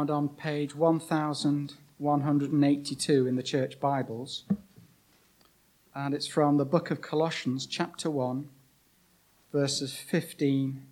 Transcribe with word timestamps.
found 0.00 0.10
on 0.10 0.28
page 0.30 0.74
1182 0.74 3.26
in 3.26 3.36
the 3.36 3.42
Church 3.42 3.78
Bibles. 3.78 4.44
And 5.94 6.14
it's 6.14 6.26
from 6.26 6.56
the 6.56 6.64
book 6.64 6.90
of 6.90 7.02
Colossians, 7.02 7.66
chapter 7.66 8.10
1, 8.10 8.48
verses 9.52 9.94
15 9.94 10.86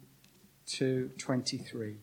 to 0.67 1.11
23. 1.17 1.97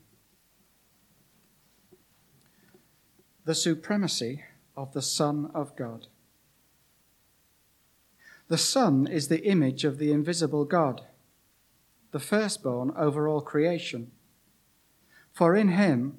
The 3.44 3.54
supremacy 3.54 4.42
of 4.76 4.92
the 4.92 5.00
Son 5.00 5.52
of 5.54 5.76
God. 5.76 6.08
The 8.48 8.58
Son 8.58 9.06
is 9.06 9.28
the 9.28 9.44
image 9.44 9.84
of 9.84 9.98
the 9.98 10.10
invisible 10.10 10.64
God, 10.64 11.02
the 12.10 12.18
firstborn 12.18 12.90
over 12.96 13.28
all 13.28 13.42
creation. 13.42 14.10
For 15.32 15.54
in 15.54 15.68
him 15.68 16.18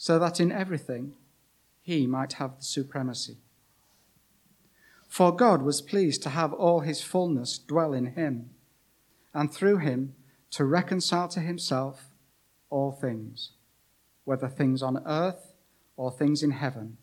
so 0.00 0.18
that 0.18 0.38
in 0.38 0.52
everything 0.52 1.12
he 1.82 2.06
might 2.06 2.34
have 2.34 2.56
the 2.56 2.62
supremacy. 2.62 3.36
For 5.08 5.34
God 5.34 5.60
was 5.60 5.82
pleased 5.82 6.22
to 6.22 6.30
have 6.30 6.52
all 6.52 6.80
his 6.80 7.02
fullness 7.02 7.58
dwell 7.58 7.92
in 7.92 8.06
him, 8.06 8.50
and 9.34 9.52
through 9.52 9.78
him 9.78 10.14
to 10.52 10.64
reconcile 10.64 11.28
to 11.28 11.40
himself 11.40 12.10
all 12.70 12.92
things, 12.92 13.50
whether 14.24 14.48
things 14.48 14.82
on 14.82 15.02
earth 15.04 15.52
or 15.96 16.12
things 16.12 16.42
in 16.42 16.52
heaven, 16.52 16.96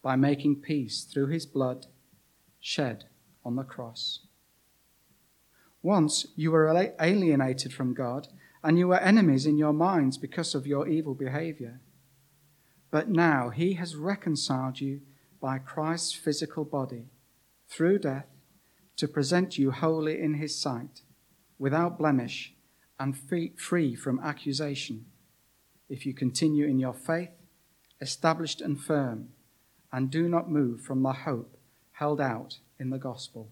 by 0.00 0.16
making 0.16 0.62
peace 0.62 1.04
through 1.04 1.26
his 1.26 1.44
blood 1.44 1.86
shed 2.58 3.04
on 3.44 3.56
the 3.56 3.64
cross. 3.64 4.20
Once 5.82 6.26
you 6.36 6.52
were 6.52 6.94
alienated 7.00 7.72
from 7.72 7.92
God, 7.92 8.28
and 8.62 8.78
you 8.78 8.88
were 8.88 8.98
enemies 8.98 9.44
in 9.44 9.58
your 9.58 9.72
minds 9.72 10.16
because 10.16 10.54
of 10.54 10.66
your 10.66 10.88
evil 10.88 11.14
behavior. 11.14 11.80
But 12.90 13.08
now 13.08 13.50
he 13.50 13.74
has 13.74 13.96
reconciled 13.96 14.80
you 14.80 15.02
by 15.40 15.58
Christ's 15.58 16.14
physical 16.14 16.64
body 16.64 17.06
through 17.68 17.98
death 18.00 18.26
to 18.96 19.06
present 19.06 19.58
you 19.58 19.70
holy 19.70 20.20
in 20.20 20.34
his 20.34 20.58
sight, 20.58 21.02
without 21.58 21.98
blemish 21.98 22.54
and 22.98 23.16
free 23.16 23.94
from 23.94 24.20
accusation, 24.20 25.06
if 25.88 26.04
you 26.04 26.12
continue 26.12 26.66
in 26.66 26.78
your 26.78 26.94
faith, 26.94 27.30
established 28.00 28.60
and 28.60 28.80
firm, 28.80 29.28
and 29.92 30.10
do 30.10 30.28
not 30.28 30.50
move 30.50 30.80
from 30.80 31.02
the 31.02 31.12
hope 31.12 31.56
held 31.92 32.20
out 32.20 32.58
in 32.78 32.90
the 32.90 32.98
gospel. 32.98 33.50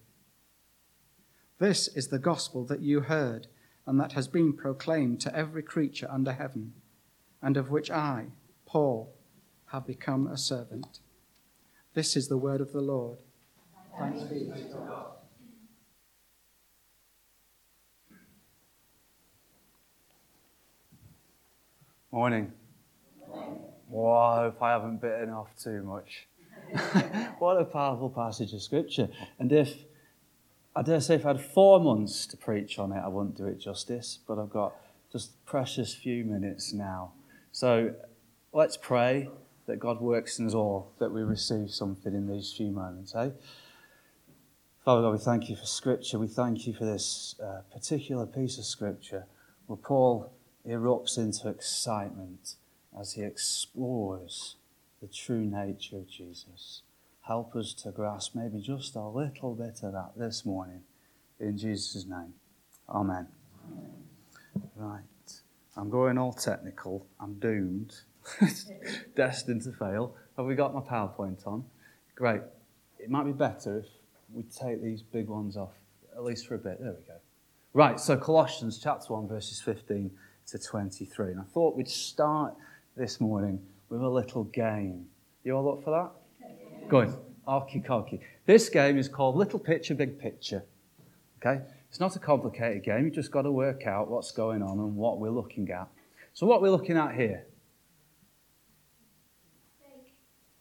This 1.59 1.87
is 1.87 2.07
the 2.07 2.19
gospel 2.19 2.65
that 2.65 2.81
you 2.81 3.01
heard 3.01 3.47
and 3.85 3.99
that 3.99 4.13
has 4.13 4.27
been 4.27 4.53
proclaimed 4.53 5.21
to 5.21 5.35
every 5.35 5.63
creature 5.63 6.07
under 6.11 6.33
heaven, 6.33 6.73
and 7.41 7.55
of 7.57 7.69
which 7.69 7.89
I, 7.89 8.27
Paul, 8.65 9.13
have 9.67 9.85
become 9.85 10.27
a 10.27 10.37
servant. 10.37 10.99
This 11.93 12.15
is 12.15 12.27
the 12.27 12.37
word 12.37 12.61
of 12.61 12.71
the 12.71 12.81
Lord. 12.81 13.17
Thanks 13.99 14.23
be 14.23 14.39
to 14.39 14.77
God. 14.87 15.05
Morning. 22.11 22.51
Well, 23.89 24.13
I 24.13 24.43
hope 24.43 24.61
I 24.61 24.71
haven't 24.71 25.01
bitten 25.01 25.29
off 25.29 25.49
too 25.61 25.83
much. 25.83 26.27
what 27.39 27.59
a 27.59 27.65
powerful 27.65 28.09
passage 28.09 28.53
of 28.53 28.61
scripture. 28.61 29.09
And 29.39 29.51
if 29.51 29.73
I 30.75 30.83
dare 30.83 31.01
say 31.01 31.15
if 31.15 31.25
I 31.25 31.29
had 31.29 31.41
four 31.41 31.79
months 31.79 32.25
to 32.27 32.37
preach 32.37 32.79
on 32.79 32.91
it, 32.91 32.99
I 32.99 33.07
wouldn't 33.07 33.35
do 33.35 33.45
it 33.47 33.59
justice, 33.59 34.19
but 34.27 34.37
I've 34.37 34.49
got 34.49 34.73
just 35.11 35.43
precious 35.45 35.93
few 35.93 36.23
minutes 36.23 36.73
now. 36.73 37.13
So 37.51 37.93
let's 38.53 38.77
pray 38.77 39.29
that 39.67 39.79
God 39.79 40.01
works 40.01 40.39
in 40.39 40.47
us 40.47 40.53
all, 40.53 40.93
that 40.99 41.11
we 41.11 41.21
receive 41.21 41.69
something 41.71 42.13
in 42.13 42.27
these 42.27 42.53
few 42.55 42.71
moments, 42.71 43.13
eh? 43.15 43.29
Father 44.83 45.01
God, 45.01 45.11
we 45.11 45.17
thank 45.17 45.49
you 45.49 45.57
for 45.57 45.65
Scripture. 45.65 46.17
We 46.17 46.27
thank 46.27 46.65
you 46.65 46.73
for 46.73 46.85
this 46.85 47.35
uh, 47.43 47.59
particular 47.73 48.25
piece 48.25 48.57
of 48.57 48.63
Scripture 48.63 49.25
where 49.65 49.77
Paul 49.77 50.31
erupts 50.65 51.17
into 51.17 51.49
excitement 51.49 52.55
as 52.97 53.13
he 53.13 53.23
explores 53.23 54.55
the 55.01 55.07
true 55.07 55.45
nature 55.45 55.97
of 55.97 56.09
Jesus. 56.09 56.83
Help 57.21 57.53
us 57.57 57.73
to 57.73 57.91
grasp 57.91 58.33
maybe 58.33 58.61
just 58.61 58.95
a 58.95 59.05
little 59.05 59.53
bit 59.53 59.81
of 59.83 59.91
that 59.91 60.11
this 60.15 60.45
morning. 60.45 60.83
In 61.39 61.57
Jesus' 61.57 62.05
name. 62.05 62.33
Amen. 62.89 63.27
Amen. 63.69 63.91
Right. 64.77 65.01
I'm 65.75 65.89
going 65.89 66.17
all 66.17 66.31
technical. 66.31 67.05
I'm 67.19 67.33
doomed. 67.35 67.93
Destined 69.15 69.63
to 69.63 69.71
fail. 69.71 70.15
Have 70.35 70.45
we 70.45 70.55
got 70.55 70.73
my 70.73 70.81
PowerPoint 70.81 71.45
on? 71.47 71.65
Great. 72.15 72.41
It 72.99 73.09
might 73.09 73.25
be 73.25 73.31
better 73.31 73.79
if 73.79 73.85
we 74.33 74.43
take 74.43 74.81
these 74.81 75.01
big 75.01 75.27
ones 75.27 75.57
off, 75.57 75.73
at 76.15 76.23
least 76.23 76.47
for 76.47 76.55
a 76.55 76.59
bit. 76.59 76.79
There 76.79 76.91
we 76.91 77.05
go. 77.05 77.19
Right, 77.73 77.99
so 77.99 78.17
Colossians 78.17 78.79
chapter 78.81 79.13
1, 79.13 79.27
verses 79.27 79.61
15 79.61 80.11
to 80.47 80.57
23. 80.57 81.31
And 81.31 81.39
I 81.39 81.43
thought 81.43 81.75
we'd 81.75 81.87
start 81.87 82.55
this 82.95 83.21
morning 83.21 83.61
with 83.89 84.01
a 84.01 84.09
little 84.09 84.45
game. 84.45 85.05
You 85.43 85.55
all 85.55 85.71
up 85.73 85.83
for 85.83 85.91
that? 85.91 86.89
Good. 86.89 87.13
Okie 87.47 87.85
dokie. 87.85 88.19
This 88.45 88.67
game 88.69 88.97
is 88.97 89.07
called 89.07 89.35
Little 89.35 89.59
Picture, 89.59 89.95
Big 89.95 90.19
Picture. 90.19 90.63
Okay? 91.39 91.61
It's 91.89 91.99
not 91.99 92.15
a 92.15 92.19
complicated 92.19 92.83
game. 92.83 93.05
You've 93.05 93.15
just 93.15 93.31
got 93.31 93.43
to 93.43 93.51
work 93.51 93.87
out 93.87 94.09
what's 94.09 94.31
going 94.31 94.61
on 94.61 94.79
and 94.79 94.95
what 94.95 95.19
we're 95.19 95.29
looking 95.29 95.69
at. 95.71 95.87
So, 96.33 96.45
what 96.45 96.61
we're 96.61 96.69
looking 96.69 96.97
at 96.97 97.15
here? 97.15 97.45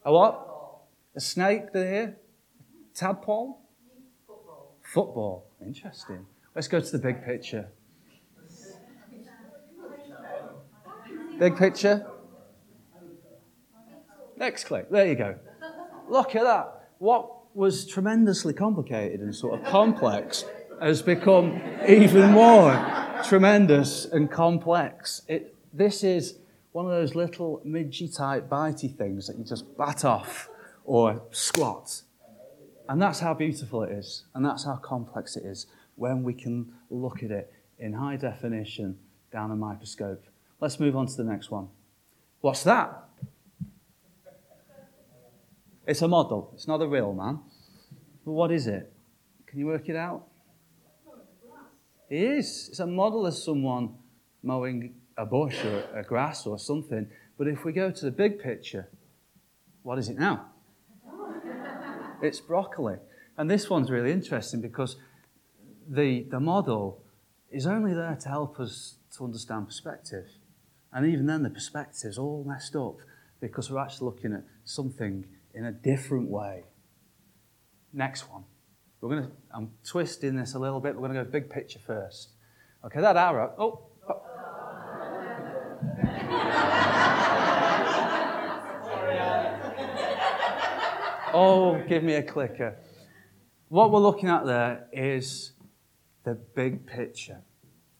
A 0.06 0.12
what? 0.12 0.84
A 1.16 1.20
snake 1.20 1.72
there? 1.72 2.16
Tadpole? 2.94 3.58
Football. 4.24 4.76
Football. 4.80 5.46
Interesting. 5.60 6.24
Let's 6.54 6.68
go 6.68 6.78
to 6.78 6.92
the 6.92 6.98
big 6.98 7.24
picture. 7.24 7.68
Big 11.40 11.56
picture. 11.56 12.06
Next 14.36 14.64
click. 14.64 14.88
There 14.90 15.08
you 15.08 15.16
go. 15.16 15.40
Look 16.08 16.36
at 16.36 16.44
that. 16.44 16.90
What 16.98 17.28
was 17.56 17.84
tremendously 17.84 18.54
complicated 18.54 19.18
and 19.20 19.34
sort 19.34 19.58
of 19.58 19.66
complex 19.66 20.44
has 20.80 21.02
become 21.02 21.60
even 21.88 22.30
more 22.30 22.80
tremendous 23.24 24.04
and 24.04 24.30
complex. 24.30 25.22
It, 25.26 25.56
this 25.72 26.04
is 26.04 26.38
one 26.76 26.84
of 26.84 26.92
those 26.92 27.14
little 27.14 27.62
midgy 27.66 28.14
type 28.14 28.50
bitey 28.50 28.94
things 28.94 29.26
that 29.26 29.38
you 29.38 29.44
just 29.44 29.64
bat 29.78 30.04
off 30.04 30.50
or 30.84 31.22
squat. 31.30 32.02
And 32.86 33.00
that's 33.00 33.20
how 33.20 33.32
beautiful 33.32 33.82
it 33.84 33.92
is, 33.92 34.24
and 34.34 34.44
that's 34.44 34.66
how 34.66 34.76
complex 34.76 35.36
it 35.36 35.46
is 35.46 35.68
when 35.94 36.22
we 36.22 36.34
can 36.34 36.70
look 36.90 37.22
at 37.22 37.30
it 37.30 37.50
in 37.78 37.94
high 37.94 38.16
definition 38.16 38.98
down 39.32 39.50
a 39.52 39.56
microscope. 39.56 40.22
Let's 40.60 40.78
move 40.78 40.96
on 40.96 41.06
to 41.06 41.16
the 41.16 41.24
next 41.24 41.50
one. 41.50 41.68
What's 42.42 42.62
that? 42.64 43.08
It's 45.86 46.02
a 46.02 46.08
model, 46.08 46.50
it's 46.52 46.68
not 46.68 46.82
a 46.82 46.86
real 46.86 47.14
man. 47.14 47.40
But 48.22 48.32
what 48.32 48.52
is 48.52 48.66
it? 48.66 48.92
Can 49.46 49.60
you 49.60 49.66
work 49.66 49.88
it 49.88 49.96
out? 49.96 50.26
It 52.10 52.22
is. 52.22 52.68
It's 52.68 52.80
a 52.80 52.86
model 52.86 53.24
of 53.24 53.32
someone 53.32 53.94
mowing 54.42 54.94
a 55.16 55.24
bush 55.24 55.64
or 55.64 55.84
a 55.94 56.02
grass 56.02 56.46
or 56.46 56.58
something. 56.58 57.08
But 57.38 57.48
if 57.48 57.64
we 57.64 57.72
go 57.72 57.90
to 57.90 58.04
the 58.04 58.10
big 58.10 58.40
picture, 58.40 58.88
what 59.82 59.98
is 59.98 60.08
it 60.08 60.18
now? 60.18 60.46
it's 62.22 62.40
broccoli. 62.40 62.96
And 63.36 63.50
this 63.50 63.68
one's 63.68 63.90
really 63.90 64.12
interesting 64.12 64.60
because 64.60 64.96
the, 65.88 66.26
the 66.30 66.40
model 66.40 67.02
is 67.50 67.66
only 67.66 67.94
there 67.94 68.16
to 68.20 68.28
help 68.28 68.58
us 68.58 68.96
to 69.16 69.24
understand 69.24 69.66
perspective. 69.66 70.26
And 70.92 71.06
even 71.06 71.26
then, 71.26 71.42
the 71.42 71.50
perspective's 71.50 72.18
all 72.18 72.44
messed 72.46 72.74
up 72.74 72.96
because 73.40 73.70
we're 73.70 73.80
actually 73.80 74.06
looking 74.06 74.32
at 74.32 74.44
something 74.64 75.26
in 75.54 75.64
a 75.64 75.72
different 75.72 76.30
way. 76.30 76.64
Next 77.92 78.30
one. 78.30 78.44
We're 79.00 79.20
to, 79.22 79.30
I'm 79.54 79.72
twisting 79.84 80.36
this 80.36 80.54
a 80.54 80.58
little 80.58 80.80
bit. 80.80 80.94
We're 80.94 81.08
going 81.08 81.14
to 81.14 81.24
go 81.24 81.30
big 81.30 81.50
picture 81.50 81.78
first. 81.86 82.30
Okay, 82.84 83.00
that 83.00 83.16
arrow. 83.16 83.52
Oh. 83.58 83.82
oh, 91.32 91.82
give 91.88 92.02
me 92.02 92.14
a 92.14 92.22
clicker. 92.22 92.76
What 93.68 93.90
we're 93.90 94.00
looking 94.00 94.28
at 94.28 94.44
there 94.46 94.86
is 94.92 95.52
the 96.24 96.34
big 96.34 96.86
picture. 96.86 97.42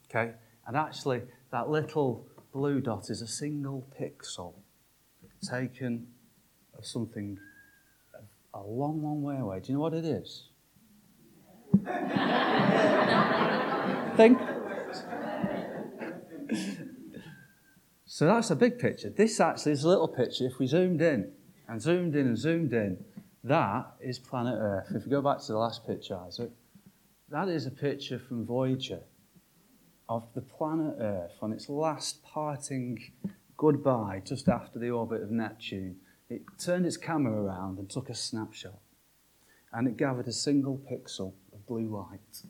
Okay? 0.08 0.32
And 0.67 0.76
actually, 0.76 1.23
that 1.50 1.69
little 1.69 2.26
blue 2.52 2.81
dot 2.81 3.11
is 3.11 3.23
a 3.23 3.26
single 3.26 3.87
pixel 4.00 4.55
taken 5.50 6.06
of 6.76 6.87
something 6.87 7.38
a 8.55 8.62
long, 8.62 9.02
long 9.02 9.23
way 9.23 9.38
away. 9.38 9.61
Do 9.61 9.73
you 9.73 9.75
know 9.75 9.82
what 9.82 9.94
it 9.94 10.05
is? 10.05 10.49
Think. 14.17 14.38
So 18.16 18.24
that's 18.24 18.50
a 18.50 18.56
big 18.56 18.78
picture. 18.78 19.10
This 19.10 19.40
actually 19.40 19.72
is 19.72 19.84
a 19.84 19.88
little 19.90 20.08
picture. 20.08 20.46
If 20.46 20.58
we 20.58 20.66
zoomed 20.66 21.02
in 21.02 21.32
and 21.68 21.82
zoomed 21.82 22.16
in 22.16 22.28
and 22.28 22.38
zoomed 22.38 22.72
in, 22.72 23.04
that 23.44 23.94
is 24.00 24.18
planet 24.18 24.56
Earth. 24.58 24.86
If 24.94 25.04
we 25.04 25.10
go 25.10 25.20
back 25.20 25.38
to 25.40 25.48
the 25.48 25.58
last 25.58 25.86
picture, 25.86 26.16
Isaac, 26.26 26.50
that 27.28 27.50
is 27.50 27.66
a 27.66 27.70
picture 27.70 28.18
from 28.18 28.46
Voyager 28.46 29.00
of 30.08 30.26
the 30.34 30.40
planet 30.40 30.94
Earth 30.98 31.34
on 31.42 31.52
its 31.52 31.68
last 31.68 32.22
parting 32.22 32.98
goodbye 33.58 34.22
just 34.24 34.48
after 34.48 34.78
the 34.78 34.88
orbit 34.88 35.20
of 35.20 35.30
Neptune. 35.30 35.96
It 36.30 36.40
turned 36.58 36.86
its 36.86 36.96
camera 36.96 37.38
around 37.38 37.78
and 37.78 37.90
took 37.90 38.08
a 38.08 38.14
snapshot. 38.14 38.80
And 39.74 39.86
it 39.86 39.98
gathered 39.98 40.28
a 40.28 40.32
single 40.32 40.80
pixel 40.90 41.34
of 41.52 41.66
blue 41.66 41.94
light. 41.94 42.44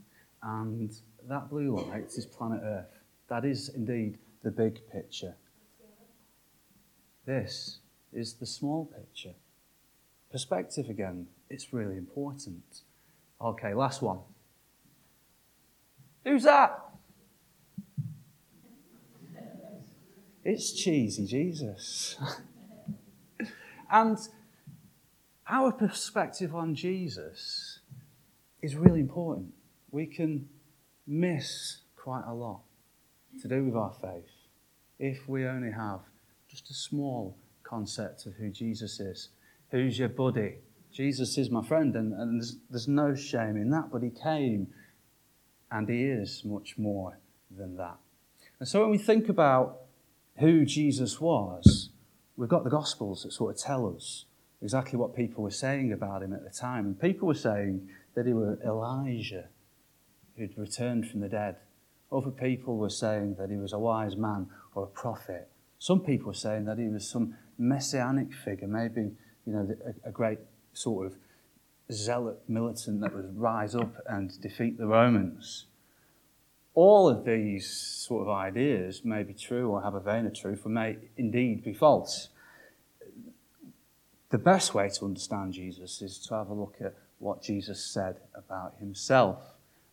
And 0.45 0.93
that 1.29 1.51
blue 1.51 1.77
light 1.77 2.13
is 2.17 2.25
planet 2.25 2.61
Earth. 2.63 3.01
That 3.29 3.45
is 3.45 3.69
indeed 3.71 4.19
the 4.45 4.53
big 4.53 4.79
picture. 4.93 5.35
This 7.27 7.81
is 8.13 8.35
the 8.35 8.47
small 8.47 8.87
picture. 8.87 9.35
Perspective 10.31 10.89
again, 10.89 11.27
it's 11.51 11.73
really 11.73 11.97
important. 11.97 12.83
Okay, 13.41 13.75
last 13.75 14.01
one. 14.01 14.21
Who's 16.25 16.45
that? 16.45 16.83
It's 20.45 20.73
cheesy 20.73 21.27
Jesus. 21.27 22.17
and 23.91 24.17
our 25.49 25.73
perspective 25.73 26.55
on 26.55 26.77
Jesus 26.77 27.81
is 28.63 28.77
really 28.77 29.01
important. 29.01 29.53
We 29.91 30.07
can 30.07 30.49
miss 31.07 31.79
quite 31.97 32.25
a 32.27 32.33
lot 32.33 32.61
to 33.43 33.49
do 33.49 33.65
with 33.65 33.75
our 33.75 33.93
faith 34.01 34.31
if 34.99 35.29
we 35.29 35.47
only 35.47 35.73
have 35.73 36.01
just 36.57 36.71
a 36.71 36.75
small 36.75 37.37
concept 37.63 38.25
of 38.25 38.35
who 38.35 38.49
Jesus 38.49 38.99
is. 38.99 39.29
Who's 39.71 39.99
your 39.99 40.09
buddy? 40.09 40.55
Jesus 40.91 41.37
is 41.37 41.51
my 41.51 41.63
friend, 41.63 41.95
and, 41.95 42.15
and 42.15 42.41
there's, 42.41 42.57
there's 42.71 42.89
no 42.89 43.15
shame 43.15 43.57
in 43.57 43.69
that, 43.71 43.91
but 43.93 44.03
he 44.03 44.09
came 44.09 44.69
and 45.71 45.87
he 45.87 46.05
is 46.05 46.45
much 46.47 46.79
more 46.79 47.19
than 47.51 47.77
that. 47.77 47.97
And 48.59 48.67
so 48.67 48.81
when 48.81 48.91
we 48.91 48.97
think 48.97 49.29
about 49.29 49.81
who 50.39 50.65
Jesus 50.65 51.21
was, 51.21 51.91
we've 52.39 52.49
got 52.49 52.65
the 52.65 52.71
Gospels 52.71 53.25
that 53.25 53.33
sort 53.33 53.55
of 53.55 53.61
tell 53.61 53.95
us 53.95 54.25
exactly 54.63 54.99
what 54.99 55.15
people 55.15 55.45
were 55.45 55.51
saying 55.51 55.93
about 55.93 56.23
him 56.23 56.33
at 56.33 56.43
the 56.43 56.51
time. 56.51 56.87
And 56.87 56.99
people 56.99 57.29
were 57.29 57.35
saying 57.35 57.87
that 58.15 58.25
he 58.25 58.33
was 58.33 58.59
Elijah 58.65 59.49
who'd 60.39 60.57
returned 60.57 61.11
from 61.11 61.21
the 61.21 61.29
dead. 61.29 61.57
Other 62.11 62.31
people 62.31 62.79
were 62.79 62.89
saying 62.89 63.35
that 63.39 63.51
he 63.51 63.57
was 63.57 63.75
a 63.75 63.79
wise 63.79 64.17
man 64.17 64.47
or 64.75 64.85
a 64.85 64.87
prophet. 64.87 65.51
Some 65.79 66.01
people 66.01 66.31
are 66.31 66.35
saying 66.35 66.65
that 66.65 66.79
he 66.79 66.89
was 66.89 67.09
some 67.09 67.37
messianic 67.59 68.35
figure, 68.35 68.69
maybe 68.69 69.13
you 69.47 69.53
know 69.53 69.69
a, 70.05 70.09
a 70.09 70.13
great 70.13 70.39
sort 70.73 71.07
of 71.07 71.17
zealot 71.93 72.41
militant 72.49 73.01
that 73.01 73.15
would 73.15 73.39
rise 73.39 73.75
up 73.75 73.95
and 74.09 74.41
defeat 74.41 74.77
the 74.77 74.87
Romans 74.87 75.67
all 76.77 77.09
of 77.09 77.25
these 77.25 77.67
sort 77.69 78.23
of 78.23 78.29
ideas 78.29 79.03
may 79.03 79.23
be 79.23 79.33
true 79.33 79.71
or 79.71 79.83
have 79.83 79.95
a 79.95 80.01
vein 80.01 80.27
of 80.27 80.35
truth 80.35 80.61
or 80.65 80.69
may 80.69 80.99
indeed 81.17 81.65
be 81.65 81.73
false. 81.73 82.29
The 84.29 84.39
best 84.39 84.75
way 84.75 84.91
to 84.91 85.07
understand 85.07 85.55
Jesus 85.55 86.03
is 86.03 86.19
to 86.27 86.35
have 86.35 86.51
a 86.51 86.55
look 86.55 86.77
at 86.85 86.95
what 87.19 87.43
Jesus 87.43 87.83
said 87.83 88.17
about 88.35 88.75
himself. 88.79 89.39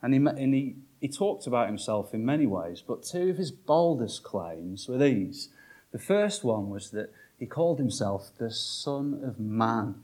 And 0.01 0.13
he, 0.13 0.19
and 0.19 0.53
he, 0.53 0.75
he 0.99 1.07
talked 1.07 1.47
about 1.47 1.67
himself 1.67 2.13
in 2.13 2.25
many 2.25 2.45
ways, 2.45 2.83
but 2.85 3.03
two 3.03 3.29
of 3.29 3.37
his 3.37 3.51
boldest 3.51 4.23
claims 4.23 4.89
were 4.89 4.97
these. 4.97 5.47
The 5.93 5.99
first 5.99 6.43
one 6.43 6.69
was 6.69 6.89
that 6.89 7.13
he 7.39 7.45
called 7.45 7.79
himself 7.79 8.31
the 8.37 8.51
Son 8.51 9.21
of 9.23 9.39
Man. 9.39 9.95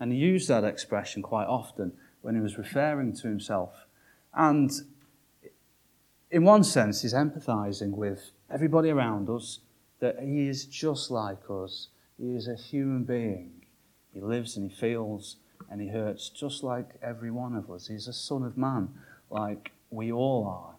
And 0.00 0.10
he 0.10 0.18
used 0.18 0.48
that 0.48 0.64
expression 0.64 1.22
quite 1.22 1.46
often 1.46 1.92
when 2.22 2.34
he 2.34 2.40
was 2.40 2.58
referring 2.58 3.14
to 3.16 3.28
himself. 3.28 3.86
And 4.34 4.70
in 6.30 6.44
one 6.44 6.64
sense, 6.64 7.02
he's 7.02 7.12
empathizing 7.12 7.90
with 7.90 8.30
everybody 8.50 8.88
around 8.88 9.28
us 9.28 9.60
that 10.00 10.18
he 10.20 10.48
is 10.48 10.64
just 10.64 11.10
like 11.10 11.50
us. 11.50 11.88
He 12.18 12.34
is 12.34 12.48
a 12.48 12.54
human 12.54 13.04
being. 13.04 13.66
He 14.14 14.20
lives 14.20 14.56
and 14.56 14.70
he 14.70 14.74
feels 14.76 15.36
and 15.70 15.80
he 15.80 15.88
hurts 15.88 16.30
just 16.30 16.62
like 16.62 16.88
every 17.02 17.30
one 17.30 17.54
of 17.54 17.70
us. 17.70 17.88
He's 17.88 18.08
a 18.08 18.14
son 18.14 18.42
of 18.44 18.56
man, 18.56 18.88
like 19.28 19.72
we 19.90 20.10
all 20.10 20.46
are. 20.46 20.76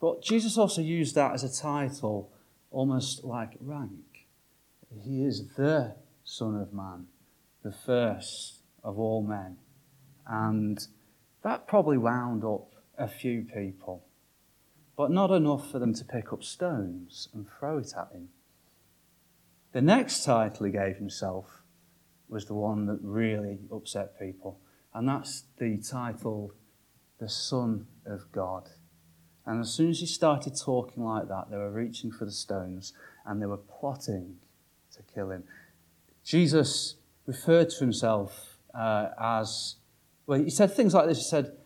But 0.00 0.22
Jesus 0.22 0.58
also 0.58 0.82
used 0.82 1.14
that 1.14 1.32
as 1.32 1.44
a 1.44 1.62
title, 1.62 2.30
almost 2.70 3.24
like 3.24 3.54
rank. 3.60 4.26
He 5.02 5.24
is 5.24 5.54
the 5.56 5.96
Son 6.24 6.54
of 6.60 6.72
Man, 6.72 7.06
the 7.62 7.72
first 7.72 8.62
of 8.82 8.98
all 8.98 9.22
men. 9.22 9.56
And 10.26 10.86
that 11.42 11.66
probably 11.66 11.98
wound 11.98 12.44
up 12.44 12.72
a 12.98 13.08
few 13.08 13.42
people 13.42 14.04
but 15.00 15.10
not 15.10 15.30
enough 15.30 15.70
for 15.70 15.78
them 15.78 15.94
to 15.94 16.04
pick 16.04 16.30
up 16.30 16.44
stones 16.44 17.30
and 17.32 17.46
throw 17.48 17.78
it 17.78 17.94
at 17.96 18.12
him. 18.12 18.28
The 19.72 19.80
next 19.80 20.24
title 20.24 20.66
he 20.66 20.72
gave 20.72 20.96
himself 20.96 21.62
was 22.28 22.44
the 22.44 22.52
one 22.52 22.84
that 22.84 22.98
really 23.00 23.60
upset 23.74 24.18
people, 24.20 24.60
and 24.92 25.08
that's 25.08 25.44
the 25.56 25.78
title, 25.78 26.52
The 27.18 27.30
Son 27.30 27.86
of 28.04 28.30
God. 28.30 28.68
And 29.50 29.62
as 29.62 29.72
soon 29.72 29.90
as 29.90 29.98
he 29.98 30.06
started 30.06 30.56
talking 30.56 31.02
like 31.02 31.26
that, 31.26 31.50
they 31.50 31.56
were 31.56 31.72
reaching 31.72 32.12
for 32.12 32.24
the 32.24 32.30
stones 32.30 32.92
and 33.26 33.42
they 33.42 33.46
were 33.46 33.56
plotting 33.56 34.36
to 34.94 35.02
kill 35.12 35.32
him. 35.32 35.42
Jesus 36.22 36.94
referred 37.26 37.70
to 37.70 37.80
himself 37.80 38.58
uh, 38.72 39.08
as, 39.20 39.74
well, 40.24 40.38
he 40.38 40.50
said 40.50 40.72
things 40.72 40.94
like 40.94 41.08
this. 41.08 41.18
He 41.18 41.24
said, 41.24 41.56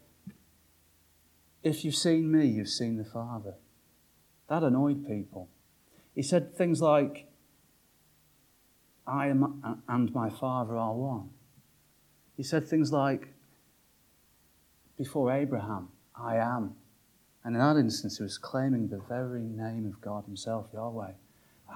if 1.63 1.85
you've 1.85 1.95
seen 1.95 2.33
me, 2.33 2.47
you've 2.47 2.71
seen 2.71 2.97
the 2.97 3.05
Father. 3.05 3.57
That 4.49 4.63
annoyed 4.63 5.07
people. 5.07 5.51
He 6.15 6.23
said 6.23 6.57
things 6.57 6.81
like, 6.81 7.29
I 9.07 9.27
am 9.27 9.77
and 9.87 10.15
my 10.15 10.31
Father 10.31 10.79
are 10.79 10.95
one. 10.95 11.29
He 12.35 12.45
said 12.45 12.67
things 12.67 12.93
like, 12.93 13.35
Before 14.97 15.31
Abraham, 15.31 15.91
I 16.19 16.37
am. 16.37 16.77
And 17.45 17.55
in 17.55 17.61
that 17.61 17.77
instance, 17.77 18.17
he 18.17 18.23
was 18.23 18.39
claiming 18.39 18.89
the 18.89 19.03
very 19.09 19.43
name 19.43 19.87
of 19.87 20.01
God 20.01 20.25
Himself, 20.25 20.67
Yahweh. 20.73 21.13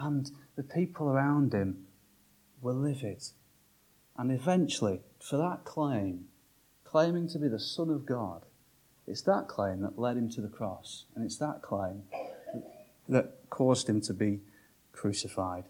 And 0.00 0.30
the 0.56 0.62
people 0.62 1.08
around 1.08 1.52
him 1.52 1.84
were 2.62 2.72
livid. 2.72 3.22
And 4.16 4.32
eventually, 4.32 5.00
for 5.20 5.36
that 5.36 5.64
claim, 5.64 6.24
claiming 6.84 7.28
to 7.28 7.38
be 7.38 7.48
the 7.48 7.60
Son 7.60 7.90
of 7.90 8.06
God, 8.06 8.44
it's 9.06 9.22
that 9.22 9.48
claim 9.48 9.82
that 9.82 9.98
led 9.98 10.16
him 10.16 10.30
to 10.30 10.40
the 10.40 10.48
cross, 10.48 11.04
and 11.14 11.24
it's 11.24 11.38
that 11.38 11.62
claim 11.62 12.02
that 13.08 13.34
caused 13.48 13.88
him 13.88 14.00
to 14.02 14.12
be 14.12 14.40
crucified. 14.92 15.64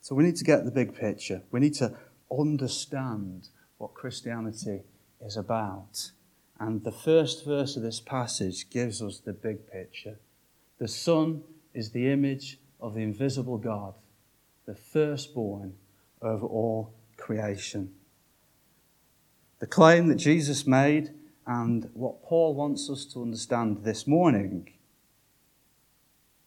So 0.00 0.14
we 0.14 0.24
need 0.24 0.36
to 0.36 0.44
get 0.44 0.64
the 0.64 0.70
big 0.70 0.94
picture. 0.94 1.42
We 1.50 1.60
need 1.60 1.74
to 1.74 1.94
understand 2.30 3.48
what 3.78 3.94
Christianity 3.94 4.82
is 5.20 5.36
about. 5.36 6.12
And 6.60 6.84
the 6.84 6.92
first 6.92 7.46
verse 7.46 7.76
of 7.76 7.82
this 7.82 8.00
passage 8.00 8.68
gives 8.68 9.00
us 9.00 9.18
the 9.18 9.32
big 9.32 9.66
picture. 9.66 10.18
The 10.78 10.88
Son 10.88 11.42
is 11.72 11.90
the 11.90 12.12
image 12.12 12.58
of 12.78 12.94
the 12.94 13.00
invisible 13.00 13.56
God, 13.56 13.94
the 14.66 14.74
firstborn 14.74 15.72
over 16.20 16.46
all 16.46 16.92
creation. 17.16 17.92
The 19.58 19.66
claim 19.66 20.08
that 20.08 20.16
Jesus 20.16 20.66
made 20.66 21.14
and 21.46 21.88
what 21.94 22.22
Paul 22.22 22.54
wants 22.54 22.90
us 22.90 23.06
to 23.06 23.22
understand 23.22 23.82
this 23.82 24.06
morning 24.06 24.70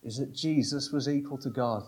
is 0.04 0.18
that 0.18 0.34
Jesus 0.34 0.92
was 0.92 1.10
equal 1.10 1.40
to 1.40 1.50
God. 1.50 1.84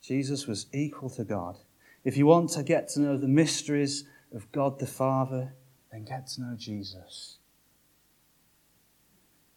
Jesus 0.00 0.46
was 0.46 0.66
equal 0.72 1.10
to 1.10 1.24
God. 1.24 1.58
If 2.04 2.16
you 2.16 2.26
want 2.26 2.50
to 2.50 2.62
get 2.62 2.88
to 2.90 3.00
know 3.00 3.16
the 3.16 3.26
mysteries 3.26 4.04
of 4.32 4.50
God 4.52 4.78
the 4.78 4.86
Father, 4.86 5.54
then 5.94 6.04
get 6.04 6.26
to 6.26 6.42
know 6.42 6.54
Jesus. 6.56 7.38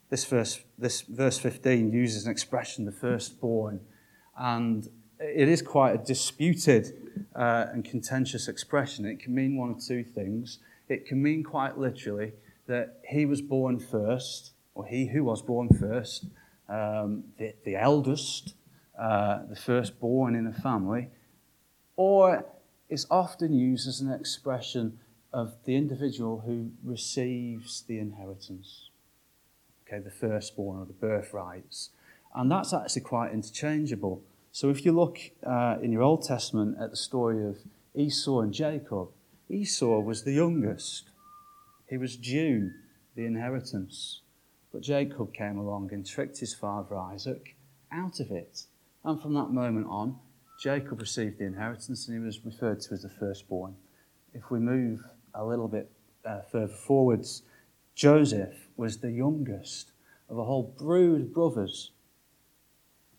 This 0.10 0.24
verse, 0.24 0.62
this 0.78 1.02
verse 1.02 1.40
15 1.40 1.92
uses 1.92 2.26
an 2.26 2.32
expression, 2.32 2.86
the 2.86 2.92
firstborn, 2.92 3.82
and 4.38 4.88
it 5.20 5.50
is 5.50 5.64
quite 5.64 5.96
a 5.96 5.98
disputed 5.98 6.94
uh, 7.36 7.66
and 7.74 7.84
contentious 7.84 8.48
expression. 8.48 9.04
It 9.04 9.20
can 9.20 9.34
mean 9.34 9.58
one 9.58 9.72
of 9.72 9.84
two 9.84 10.04
things. 10.04 10.60
It 10.88 11.08
can 11.08 11.22
mean 11.22 11.44
quite 11.44 11.78
literally 11.78 12.34
that 12.68 13.00
he 13.10 13.26
was 13.26 13.42
born 13.42 13.80
first, 13.80 14.52
or 14.76 14.86
he 14.86 15.08
who 15.08 15.24
was 15.24 15.42
born 15.42 15.70
first, 15.70 16.28
um, 16.70 17.24
the, 17.40 17.56
the 17.66 17.76
eldest, 17.76 18.54
uh, 18.98 19.40
the 19.50 19.56
firstborn 19.56 20.36
in 20.36 20.46
a 20.46 20.54
family, 20.54 21.08
or 21.96 22.46
it's 22.90 23.08
often 23.10 23.54
used 23.54 23.88
as 23.88 24.02
an 24.02 24.12
expression 24.14 25.00
of 25.34 25.56
the 25.66 25.76
individual 25.76 26.44
who 26.46 26.72
receives 26.84 27.84
the 27.88 28.00
inheritance. 28.00 28.90
Okay, 29.88 30.00
the 30.00 30.12
firstborn 30.12 30.80
or 30.80 30.86
the 30.86 30.94
birthrights. 30.94 31.90
And 32.36 32.52
that's 32.52 32.74
actually 32.74 33.02
quite 33.02 33.32
interchangeable. 33.32 34.22
So 34.52 34.70
if 34.70 34.86
you 34.86 34.92
look 34.92 35.20
uh, 35.46 35.78
in 35.82 35.92
your 35.92 36.02
Old 36.02 36.24
Testament 36.24 36.78
at 36.80 36.90
the 36.90 36.98
story 36.98 37.46
of 37.48 37.58
Esau 37.96 38.42
and 38.42 38.54
Jacob, 38.54 39.10
Esau 39.50 40.00
was 40.00 40.24
the 40.24 40.34
youngest. 40.34 41.10
He 41.90 41.98
was 41.98 42.18
due 42.18 42.72
the 43.16 43.26
inheritance. 43.26 44.22
But 44.72 44.82
Jacob 44.82 45.34
came 45.34 45.58
along 45.58 45.92
and 45.94 46.06
tricked 46.06 46.40
his 46.40 46.54
father 46.54 46.96
Isaac 46.96 47.56
out 47.92 48.20
of 48.20 48.32
it. 48.32 48.64
And 49.04 49.22
from 49.22 49.34
that 49.34 49.52
moment 49.52 49.88
on, 49.90 50.20
Jacob 50.62 51.00
received 51.00 51.40
the 51.40 51.46
inheritance 51.46 52.08
and 52.08 52.18
he 52.18 52.24
was 52.24 52.44
referred 52.44 52.82
to 52.82 52.94
as 52.94 53.04
the 53.04 53.10
firstborn. 53.10 53.76
If 54.34 54.52
we 54.52 54.60
move 54.60 55.02
a 55.38 55.46
little 55.46 55.68
bit 55.68 55.90
uh, 56.26 56.42
further 56.52 56.74
forwards, 56.74 57.44
Joseph 57.96 58.56
was 58.76 58.98
the 58.98 59.12
youngest 59.12 59.92
of 60.30 60.38
a 60.38 60.44
whole 60.44 60.76
brood 60.78 61.22
of 61.22 61.34
brothers. 61.34 61.92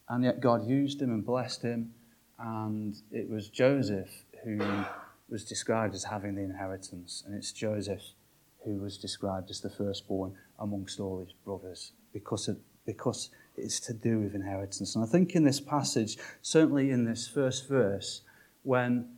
And 0.08 0.25
yet 0.25 0.40
God 0.40 0.66
used 0.66 1.00
him 1.00 1.10
and 1.10 1.25
blessed 1.25 1.62
him, 1.62 1.92
and 2.38 2.94
it 3.10 3.28
was 3.28 3.48
Joseph 3.48 4.10
who 4.44 4.58
was 5.28 5.44
described 5.44 5.94
as 5.94 6.04
having 6.04 6.34
the 6.34 6.42
inheritance, 6.42 7.22
and 7.26 7.34
it's 7.34 7.52
Joseph 7.52 8.02
who 8.64 8.78
was 8.78 8.98
described 8.98 9.50
as 9.50 9.60
the 9.60 9.70
firstborn 9.70 10.34
amongst 10.58 11.00
all 11.00 11.20
his 11.20 11.32
brothers 11.44 11.92
because, 12.12 12.48
of, 12.48 12.58
because 12.87 13.30
it's 13.56 13.80
to 13.80 13.92
do 13.92 14.18
with 14.20 14.34
inheritance. 14.34 14.94
And 14.94 15.04
I 15.04 15.08
think 15.08 15.34
in 15.34 15.44
this 15.44 15.60
passage, 15.60 16.16
certainly 16.42 16.90
in 16.90 17.04
this 17.04 17.28
first 17.28 17.68
verse, 17.68 18.22
when 18.62 19.08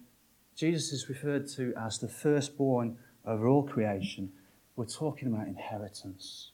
Jesus 0.60 0.92
is 0.92 1.08
referred 1.08 1.48
to 1.48 1.72
as 1.74 1.96
the 1.96 2.06
firstborn 2.06 2.98
over 3.24 3.48
all 3.48 3.62
creation, 3.62 4.30
we're 4.76 4.84
talking 4.84 5.28
about 5.28 5.46
inheritance, 5.46 6.50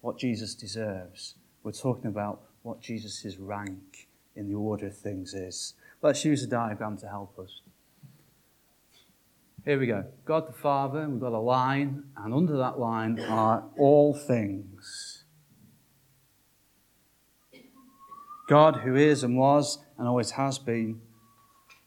what 0.00 0.18
Jesus 0.18 0.54
deserves. 0.54 1.34
We're 1.62 1.72
talking 1.72 2.06
about 2.06 2.40
what 2.62 2.80
Jesus' 2.80 3.36
rank 3.36 4.08
in 4.34 4.48
the 4.48 4.54
order 4.54 4.86
of 4.86 4.96
things 4.96 5.34
is. 5.34 5.74
Let's 6.00 6.24
use 6.24 6.44
a 6.44 6.46
diagram 6.46 6.96
to 6.96 7.06
help 7.06 7.38
us. 7.38 7.60
Here 9.66 9.78
we 9.78 9.86
go. 9.86 10.06
God 10.24 10.48
the 10.48 10.54
Father, 10.54 11.06
we've 11.06 11.20
got 11.20 11.34
a 11.34 11.38
line, 11.38 12.04
and 12.16 12.32
under 12.32 12.56
that 12.56 12.78
line 12.78 13.20
are 13.20 13.64
all 13.76 14.14
things. 14.14 15.24
God, 18.48 18.76
who 18.76 18.96
is 18.96 19.22
and 19.22 19.36
was 19.36 19.78
and 19.98 20.08
always 20.08 20.30
has 20.30 20.58
been, 20.58 21.02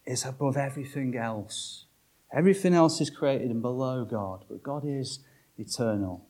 is 0.08 0.26
above 0.26 0.58
everything 0.58 1.16
else. 1.16 1.86
Everything 2.34 2.74
else 2.74 3.00
is 3.00 3.10
created 3.10 3.52
and 3.52 3.62
below 3.62 4.06
God, 4.06 4.46
but 4.50 4.64
God 4.64 4.84
is 4.86 5.20
eternal. 5.58 6.26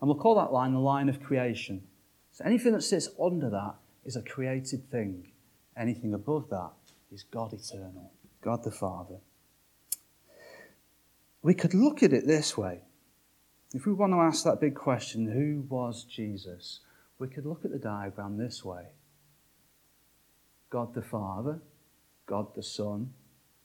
And 0.00 0.08
we'll 0.08 0.18
call 0.18 0.36
that 0.36 0.52
line 0.52 0.72
the 0.72 0.78
line 0.78 1.08
of 1.08 1.20
creation. 1.20 1.82
So 2.32 2.44
anything 2.44 2.72
that 2.72 2.82
sits 2.82 3.08
under 3.20 3.50
that 3.50 3.74
is 4.04 4.16
a 4.16 4.22
created 4.22 4.90
thing. 4.90 5.32
Anything 5.76 6.14
above 6.14 6.48
that 6.50 6.72
is 7.12 7.24
God 7.24 7.52
eternal, 7.52 8.12
God 8.42 8.64
the 8.64 8.70
Father. 8.70 9.16
We 11.42 11.54
could 11.54 11.74
look 11.74 12.02
at 12.02 12.12
it 12.12 12.26
this 12.26 12.56
way. 12.56 12.82
If 13.74 13.86
we 13.86 13.92
want 13.92 14.12
to 14.12 14.20
ask 14.20 14.44
that 14.44 14.60
big 14.60 14.74
question, 14.74 15.30
who 15.30 15.66
was 15.68 16.04
Jesus? 16.04 16.80
We 17.18 17.28
could 17.28 17.46
look 17.46 17.64
at 17.64 17.70
the 17.70 17.78
diagram 17.78 18.36
this 18.36 18.64
way 18.64 18.84
God 20.70 20.94
the 20.94 21.02
Father, 21.02 21.60
God 22.28 22.54
the 22.54 22.62
Son, 22.62 23.12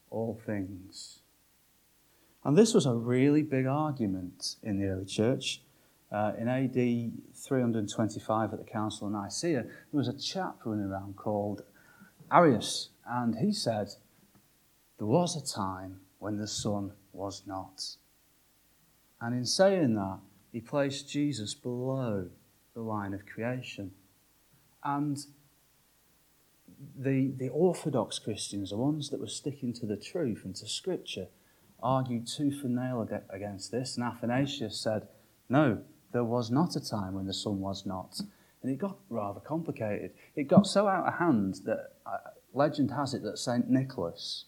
all 0.10 0.40
things. 0.46 1.20
And 2.44 2.58
this 2.58 2.74
was 2.74 2.86
a 2.86 2.94
really 2.94 3.44
big 3.44 3.68
argument 3.68 4.56
in 4.64 4.80
the 4.80 4.88
early 4.88 5.06
church. 5.06 5.62
Uh, 6.12 6.32
in 6.38 6.48
AD 6.48 7.12
325 7.36 8.54
at 8.54 8.60
the 8.60 8.72
Council 8.72 9.08
of 9.08 9.14
Nicaea, 9.14 9.64
there 9.64 9.72
was 9.92 10.08
a 10.08 10.18
chap 10.18 10.58
running 10.64 10.86
around 10.86 11.16
called 11.16 11.64
Arius, 12.32 12.90
and 13.06 13.38
he 13.38 13.52
said, 13.52 13.90
There 14.98 15.08
was 15.08 15.36
a 15.36 15.46
time 15.46 16.02
when 16.20 16.38
the 16.38 16.48
Son 16.48 16.94
was 17.12 17.44
not. 17.46 17.96
And 19.20 19.36
in 19.36 19.46
saying 19.46 19.96
that, 19.96 20.20
he 20.52 20.62
placed 20.62 21.10
Jesus 21.10 21.54
below 21.54 22.30
the 22.74 22.82
line 22.82 23.14
of 23.14 23.26
creation. 23.26 23.92
And 24.84 25.18
the, 26.98 27.32
the 27.38 27.50
Orthodox 27.50 28.20
Christians, 28.20 28.70
the 28.70 28.78
ones 28.78 29.10
that 29.10 29.20
were 29.20 29.28
sticking 29.28 29.74
to 29.74 29.86
the 29.86 29.98
truth 29.98 30.42
and 30.46 30.56
to 30.56 30.68
Scripture, 30.68 31.28
argued 31.82 32.28
tooth 32.28 32.62
and 32.64 32.76
nail 32.76 33.08
against 33.30 33.72
this. 33.72 33.98
And 33.98 34.06
Athanasius 34.06 34.80
said, 34.80 35.08
No, 35.50 35.80
there 36.12 36.24
was 36.24 36.50
not 36.50 36.76
a 36.76 36.80
time 36.80 37.14
when 37.14 37.26
the 37.26 37.34
Son 37.34 37.60
was 37.60 37.86
not. 37.86 38.20
And 38.62 38.72
it 38.72 38.78
got 38.78 38.98
rather 39.10 39.42
complicated. 39.42 40.12
It 40.36 40.48
got 40.48 40.66
so 40.66 40.88
out 40.88 41.06
of 41.06 41.20
hand 41.20 41.60
that 41.66 41.94
uh, 42.06 42.18
legend 42.54 42.92
has 42.92 43.14
it 43.14 43.24
that 43.24 43.38
St. 43.38 43.70
Nicholas, 43.70 44.46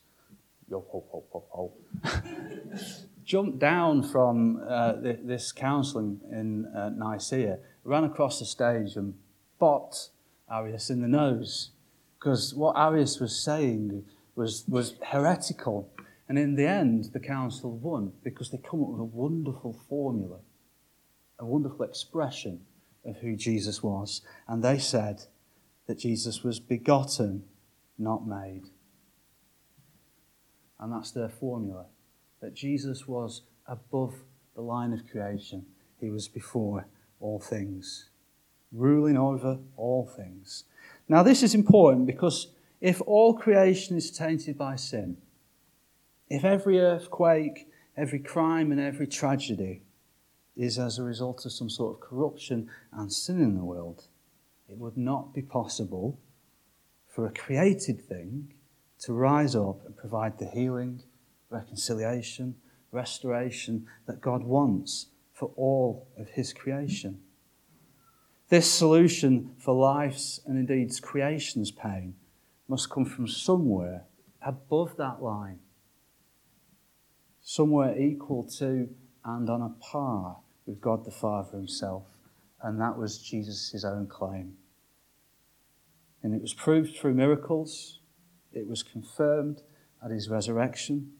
yo 0.69 0.85
ho 0.89 1.03
ho 1.11 1.23
ho 1.31 1.43
ho, 1.49 1.73
jumped 3.25 3.59
down 3.59 4.03
from 4.03 4.63
uh, 4.67 4.93
this 5.01 5.51
council 5.51 5.99
in, 5.99 6.21
in 6.31 6.65
uh, 6.67 6.89
Nicaea, 6.89 7.59
ran 7.83 8.05
across 8.05 8.39
the 8.39 8.45
stage 8.45 8.95
and 8.95 9.15
bopped 9.59 10.09
Arius 10.49 10.89
in 10.89 11.01
the 11.01 11.07
nose 11.07 11.71
because 12.25 12.55
what 12.55 12.75
Arius 12.75 13.19
was 13.19 13.39
saying 13.39 14.03
was, 14.33 14.65
was 14.67 14.95
heretical. 15.11 15.93
And 16.27 16.39
in 16.39 16.55
the 16.55 16.65
end, 16.65 17.11
the 17.13 17.19
council 17.19 17.77
won 17.77 18.13
because 18.23 18.49
they 18.49 18.57
come 18.57 18.81
up 18.81 18.89
with 18.89 19.01
a 19.01 19.03
wonderful 19.03 19.79
formula, 19.87 20.39
a 21.37 21.45
wonderful 21.45 21.85
expression 21.85 22.61
of 23.05 23.17
who 23.17 23.35
Jesus 23.35 23.83
was. 23.83 24.23
And 24.47 24.63
they 24.63 24.79
said 24.79 25.25
that 25.85 25.99
Jesus 25.99 26.43
was 26.43 26.59
begotten, 26.59 27.43
not 27.99 28.25
made. 28.25 28.71
And 30.79 30.91
that's 30.91 31.11
their 31.11 31.29
formula 31.29 31.85
that 32.41 32.55
Jesus 32.55 33.07
was 33.07 33.43
above 33.67 34.15
the 34.55 34.61
line 34.61 34.93
of 34.93 35.07
creation, 35.11 35.67
he 35.99 36.09
was 36.09 36.27
before 36.27 36.87
all 37.19 37.39
things, 37.39 38.09
ruling 38.71 39.15
over 39.15 39.59
all 39.77 40.11
things. 40.17 40.63
Now, 41.07 41.23
this 41.23 41.43
is 41.43 41.53
important 41.53 42.07
because 42.07 42.47
if 42.81 43.01
all 43.01 43.33
creation 43.33 43.95
is 43.95 44.11
tainted 44.11 44.57
by 44.57 44.75
sin, 44.75 45.17
if 46.29 46.43
every 46.43 46.79
earthquake, 46.79 47.69
every 47.95 48.19
crime, 48.19 48.71
and 48.71 48.81
every 48.81 49.07
tragedy 49.07 49.83
is 50.55 50.79
as 50.79 50.97
a 50.97 51.03
result 51.03 51.45
of 51.45 51.51
some 51.51 51.69
sort 51.69 51.95
of 51.95 52.01
corruption 52.01 52.69
and 52.91 53.11
sin 53.11 53.41
in 53.41 53.55
the 53.55 53.63
world, 53.63 54.07
it 54.69 54.77
would 54.77 54.97
not 54.97 55.33
be 55.33 55.41
possible 55.41 56.19
for 57.07 57.25
a 57.25 57.31
created 57.31 58.01
thing 58.07 58.53
to 58.99 59.13
rise 59.13 59.55
up 59.55 59.85
and 59.85 59.95
provide 59.95 60.39
the 60.39 60.47
healing, 60.47 61.03
reconciliation, 61.49 62.55
restoration 62.91 63.85
that 64.07 64.21
God 64.21 64.43
wants 64.43 65.07
for 65.33 65.51
all 65.55 66.07
of 66.17 66.29
His 66.29 66.53
creation. 66.53 67.19
This 68.49 68.71
solution 68.71 69.55
for 69.57 69.73
life's 69.73 70.39
and 70.45 70.57
indeed 70.57 70.91
creation's 71.01 71.71
pain 71.71 72.15
must 72.67 72.89
come 72.89 73.05
from 73.05 73.27
somewhere 73.27 74.05
above 74.41 74.97
that 74.97 75.21
line, 75.21 75.59
somewhere 77.41 77.99
equal 77.99 78.43
to 78.43 78.89
and 79.23 79.49
on 79.49 79.63
a 79.63 79.69
par 79.83 80.37
with 80.67 80.79
God 80.79 81.05
the 81.05 81.11
Father 81.11 81.57
Himself. 81.57 82.03
And 82.61 82.79
that 82.79 82.97
was 82.97 83.17
Jesus' 83.17 83.83
own 83.83 84.07
claim. 84.07 84.53
And 86.21 86.33
it 86.33 86.41
was 86.41 86.53
proved 86.53 86.95
through 86.95 87.13
miracles, 87.15 87.99
it 88.53 88.67
was 88.67 88.83
confirmed 88.83 89.63
at 90.03 90.11
His 90.11 90.29
resurrection, 90.29 91.13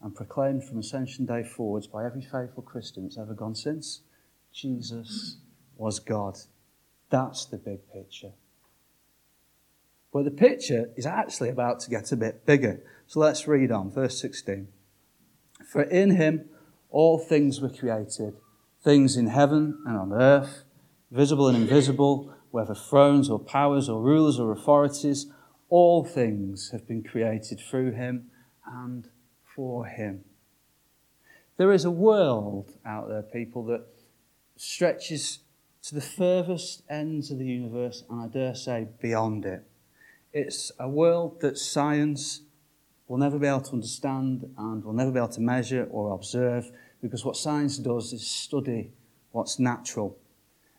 and 0.00 0.14
proclaimed 0.14 0.62
from 0.64 0.78
Ascension 0.78 1.26
Day 1.26 1.42
forwards 1.42 1.88
by 1.88 2.04
every 2.04 2.22
faithful 2.22 2.62
Christian 2.62 3.04
that's 3.04 3.18
ever 3.18 3.34
gone 3.34 3.54
since. 3.56 4.02
Jesus 4.52 5.38
was 5.76 5.98
God. 5.98 6.38
That's 7.10 7.44
the 7.44 7.58
big 7.58 7.80
picture. 7.92 8.32
But 10.12 10.24
the 10.24 10.30
picture 10.30 10.90
is 10.96 11.06
actually 11.06 11.50
about 11.50 11.80
to 11.80 11.90
get 11.90 12.10
a 12.12 12.16
bit 12.16 12.46
bigger. 12.46 12.82
So 13.06 13.20
let's 13.20 13.46
read 13.46 13.70
on, 13.70 13.90
verse 13.90 14.20
16. 14.20 14.68
For 15.70 15.82
in 15.82 16.16
him 16.16 16.48
all 16.90 17.18
things 17.18 17.60
were 17.60 17.68
created, 17.68 18.34
things 18.82 19.16
in 19.16 19.26
heaven 19.26 19.82
and 19.86 19.96
on 19.96 20.12
earth, 20.12 20.64
visible 21.10 21.48
and 21.48 21.56
invisible, 21.56 22.34
whether 22.50 22.74
thrones 22.74 23.28
or 23.28 23.38
powers 23.38 23.88
or 23.88 24.00
rulers 24.00 24.40
or 24.40 24.52
authorities, 24.52 25.26
all 25.68 26.04
things 26.04 26.70
have 26.70 26.86
been 26.86 27.02
created 27.02 27.60
through 27.60 27.92
him 27.92 28.30
and 28.66 29.08
for 29.54 29.86
him. 29.86 30.24
There 31.56 31.72
is 31.72 31.84
a 31.84 31.90
world 31.90 32.72
out 32.84 33.08
there, 33.08 33.22
people, 33.22 33.64
that 33.66 33.86
stretches 34.56 35.40
to 35.86 35.94
the 35.94 36.00
furthest 36.00 36.82
ends 36.90 37.30
of 37.30 37.38
the 37.38 37.46
universe, 37.46 38.02
and 38.10 38.20
I 38.20 38.26
dare 38.26 38.56
say 38.56 38.88
beyond 39.00 39.44
it. 39.44 39.62
It's 40.32 40.72
a 40.80 40.88
world 40.88 41.40
that 41.42 41.56
science 41.56 42.40
will 43.06 43.18
never 43.18 43.38
be 43.38 43.46
able 43.46 43.60
to 43.60 43.72
understand 43.72 44.52
and 44.58 44.84
will 44.84 44.92
never 44.92 45.12
be 45.12 45.18
able 45.18 45.28
to 45.28 45.40
measure 45.40 45.86
or 45.92 46.12
observe 46.12 46.72
because 47.00 47.24
what 47.24 47.36
science 47.36 47.78
does 47.78 48.12
is 48.12 48.26
study 48.26 48.90
what's 49.30 49.60
natural. 49.60 50.18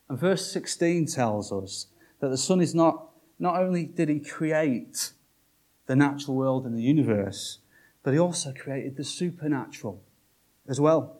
And 0.09 0.19
verse 0.19 0.51
16 0.51 1.05
tells 1.05 1.53
us 1.53 1.87
that 2.19 2.27
the 2.27 2.37
Son 2.37 2.59
is 2.59 2.75
not, 2.75 3.07
not 3.39 3.61
only 3.61 3.85
did 3.85 4.09
he 4.09 4.19
create 4.19 5.13
the 5.85 5.95
natural 5.95 6.35
world 6.35 6.65
and 6.65 6.77
the 6.77 6.83
universe, 6.83 7.59
but 8.03 8.11
he 8.13 8.19
also 8.19 8.51
created 8.51 8.97
the 8.97 9.05
supernatural 9.05 10.03
as 10.67 10.81
well. 10.81 11.16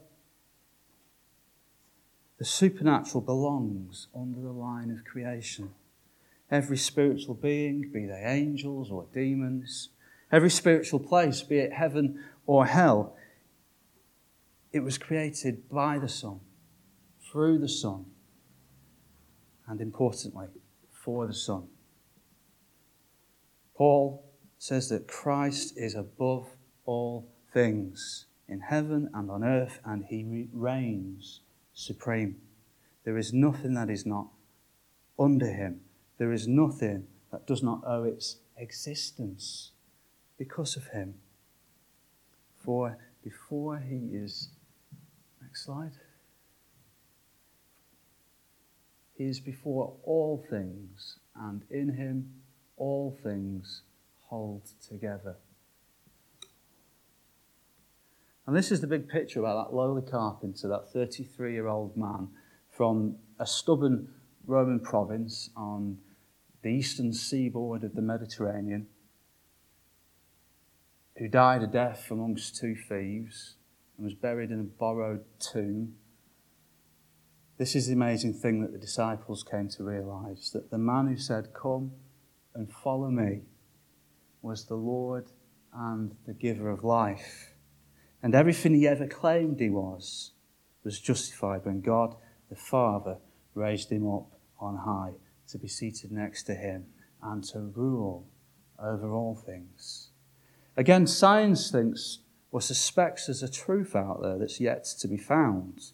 The 2.38 2.46
supernatural 2.46 3.22
belongs 3.22 4.08
under 4.16 4.40
the 4.40 4.52
line 4.52 4.92
of 4.92 5.04
creation. 5.04 5.72
Every 6.52 6.78
spiritual 6.78 7.34
being, 7.34 7.90
be 7.92 8.06
they 8.06 8.24
angels 8.26 8.92
or 8.92 9.08
demons, 9.14 9.90
every 10.32 10.50
spiritual 10.50 11.00
place, 11.00 11.42
be 11.42 11.58
it 11.58 11.74
heaven 11.74 12.24
or 12.46 12.66
hell, 12.66 13.16
it 14.72 14.82
was 14.82 14.98
created 14.98 15.68
by 15.70 15.98
the 15.98 16.08
Son, 16.08 16.40
through 17.32 17.58
the 17.58 17.70
Son, 17.70 18.06
and 19.68 19.82
importantly, 19.82 20.48
for 20.92 21.26
the 21.26 21.34
Son. 21.34 21.68
Paul 23.76 24.24
says 24.58 24.90
that 24.90 25.08
Christ 25.08 25.74
is 25.76 25.96
above 25.96 26.48
all 26.86 27.28
things 27.54 28.26
in 28.48 28.60
heaven 28.60 29.10
and 29.14 29.30
on 29.32 29.44
earth, 29.44 29.80
and 29.84 30.06
he 30.06 30.48
reigns 30.54 31.42
supreme. 31.78 32.36
There 33.06 33.18
is 33.18 33.32
nothing 33.32 33.76
that 33.76 33.90
is 33.90 34.06
not 34.06 34.28
under 35.18 35.46
him. 35.46 35.82
There 36.18 36.34
is 36.34 36.48
nothing 36.48 37.06
that 37.32 37.46
does 37.46 37.62
not 37.62 37.84
owe 37.86 38.04
its 38.04 38.38
existence 38.58 39.72
because 40.38 40.76
of 40.76 40.88
him. 40.88 41.14
For 42.58 42.98
before 43.24 43.78
he 43.78 44.10
is, 44.12 44.50
next 45.40 45.66
slide, 45.66 45.94
he 49.16 49.26
is 49.26 49.40
before 49.40 49.94
all 50.04 50.44
things, 50.50 51.20
and 51.36 51.62
in 51.70 51.94
him 51.94 52.34
all 52.76 53.18
things 53.24 53.84
hold 54.30 54.64
together. 54.86 55.36
And 58.48 58.56
this 58.56 58.72
is 58.72 58.80
the 58.80 58.88
big 58.88 59.10
picture 59.10 59.42
about 59.42 59.68
that 59.68 59.76
lowly 59.76 60.02
carpenter, 60.02 60.70
that 60.70 60.90
33 60.94 61.52
year 61.52 61.68
old 61.68 61.98
man 61.98 62.30
from 62.70 63.18
a 63.40 63.46
stubborn 63.46 64.08
Roman 64.46 64.80
province 64.80 65.50
on 65.58 65.98
the 66.62 66.70
eastern 66.70 67.12
seaboard 67.12 67.84
of 67.84 67.94
the 67.94 68.02
Mediterranean, 68.02 68.88
who 71.18 71.28
died 71.28 71.62
a 71.62 71.68
death 71.68 72.10
amongst 72.10 72.56
two 72.56 72.76
thieves 72.76 73.56
and 73.98 74.06
was 74.06 74.14
buried 74.14 74.52
in 74.52 74.62
a 74.62 74.64
borrowed 74.64 75.26
tomb. 75.40 75.96
This 77.58 77.76
is 77.76 77.88
the 77.88 77.94
amazing 77.94 78.34
thing 78.34 78.62
that 78.62 78.72
the 78.72 78.78
disciples 78.78 79.44
came 79.44 79.68
to 79.70 79.84
realize 79.84 80.52
that 80.54 80.70
the 80.70 80.78
man 80.78 81.08
who 81.08 81.18
said, 81.18 81.54
Come 81.54 81.92
and 82.56 82.72
follow 82.72 83.10
me, 83.10 83.42
was 84.42 84.66
the 84.66 84.76
Lord 84.76 85.32
and 85.74 86.16
the 86.26 86.34
giver 86.34 86.70
of 86.70 86.84
life. 86.84 87.57
And 88.22 88.34
everything 88.34 88.74
he 88.74 88.88
ever 88.88 89.08
claimed 89.08 89.60
he 89.60 89.70
was 89.70 90.32
was 90.84 91.00
justified 91.00 91.66
when 91.66 91.82
God 91.82 92.16
the 92.50 92.56
Father 92.56 93.18
raised 93.54 93.92
him 93.92 94.08
up 94.08 94.40
on 94.60 94.78
high 94.78 95.14
to 95.50 95.58
be 95.58 95.68
seated 95.68 96.12
next 96.12 96.44
to 96.44 96.56
him 96.56 96.86
and 97.22 97.44
to 97.46 97.60
rule 97.60 98.28
over 98.80 99.12
all 99.12 99.36
things. 99.36 100.10
Again, 100.76 101.08
science 101.08 101.72
thinks 101.72 102.20
or 102.52 102.62
suspects 102.62 103.28
there's 103.28 103.44
a 103.44 103.52
truth 103.52 103.96
out 103.96 104.22
there 104.22 104.38
that's 104.38 104.62
yet 104.62 104.86
to 105.00 105.08
be 105.08 105.18
found. 105.18 105.92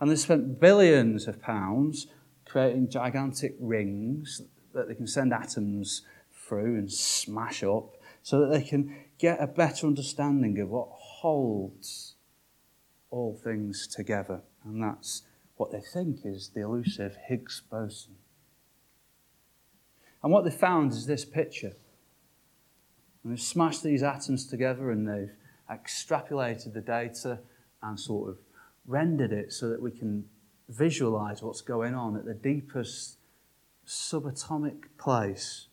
And 0.00 0.10
they've 0.10 0.18
spent 0.18 0.60
billions 0.60 1.26
of 1.26 1.42
pounds 1.42 2.06
creating 2.46 2.88
gigantic 2.88 3.54
rings 3.60 4.42
that 4.72 4.88
they 4.88 4.94
can 4.94 5.06
send 5.06 5.32
atoms 5.32 6.02
through 6.32 6.76
and 6.76 6.90
smash 6.90 7.62
up 7.62 7.96
so 8.22 8.40
that 8.40 8.50
they 8.50 8.62
can 8.62 8.96
get 9.18 9.42
a 9.42 9.46
better 9.46 9.86
understanding 9.86 10.58
of 10.58 10.68
what 10.68 10.88
holds 11.20 12.14
all 13.10 13.34
things 13.34 13.86
together. 13.86 14.40
And 14.64 14.82
that's 14.82 15.22
what 15.56 15.70
they 15.70 15.80
think 15.80 16.20
is 16.24 16.50
the 16.54 16.62
elusive 16.62 17.16
Higgs 17.28 17.62
boson. 17.70 18.14
And 20.22 20.32
what 20.32 20.44
they 20.44 20.50
found 20.50 20.92
is 20.92 21.06
this 21.06 21.24
picture. 21.24 21.72
And 23.22 23.32
they've 23.32 23.40
smashed 23.40 23.82
these 23.82 24.02
atoms 24.02 24.46
together 24.46 24.90
and 24.90 25.06
they've 25.06 25.34
extrapolated 25.70 26.72
the 26.72 26.80
data 26.80 27.40
and 27.82 28.00
sort 28.00 28.30
of 28.30 28.38
rendered 28.86 29.32
it 29.32 29.52
so 29.52 29.68
that 29.68 29.82
we 29.82 29.90
can 29.90 30.24
visualize 30.68 31.42
what's 31.42 31.60
going 31.60 31.94
on 31.94 32.16
at 32.16 32.24
the 32.24 32.34
deepest 32.34 33.18
subatomic 33.86 34.84
place. 34.98 35.66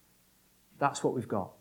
That's 0.79 1.03
what 1.03 1.13
we've 1.13 1.27
got. 1.27 1.51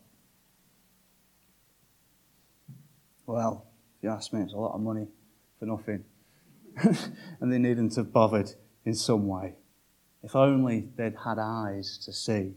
Well, 3.25 3.67
if 3.97 4.03
you 4.03 4.09
ask 4.09 4.31
me, 4.33 4.41
it's 4.41 4.53
a 4.53 4.57
lot 4.57 4.75
of 4.75 4.81
money 4.81 5.07
for 5.59 5.65
nothing. 5.65 6.03
and 7.41 7.51
they 7.51 7.57
needn't 7.57 7.95
have 7.95 8.13
bothered 8.13 8.53
in 8.85 8.93
some 8.93 9.27
way. 9.27 9.55
If 10.23 10.35
only 10.35 10.89
they'd 10.95 11.15
had 11.23 11.39
eyes 11.39 11.97
to 12.05 12.13
see 12.13 12.53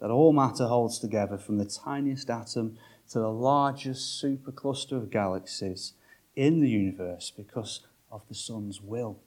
that 0.00 0.10
all 0.10 0.32
matter 0.32 0.66
holds 0.66 0.98
together 0.98 1.38
from 1.38 1.58
the 1.58 1.64
tiniest 1.64 2.30
atom 2.30 2.76
to 3.10 3.18
the 3.18 3.30
largest 3.30 4.22
supercluster 4.22 4.92
of 4.92 5.10
galaxies 5.10 5.94
in 6.34 6.60
the 6.60 6.68
universe 6.68 7.32
because 7.34 7.80
of 8.10 8.22
the 8.28 8.34
Son's 8.34 8.80
will 8.80 9.18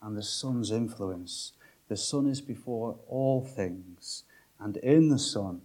and 0.00 0.16
the 0.16 0.22
Son's 0.22 0.70
influence. 0.70 1.52
The 1.88 1.96
Son 1.96 2.26
is 2.26 2.40
before 2.40 2.98
all 3.08 3.44
things, 3.44 4.24
and 4.60 4.76
in 4.78 5.08
the 5.08 5.18
Son, 5.18 5.62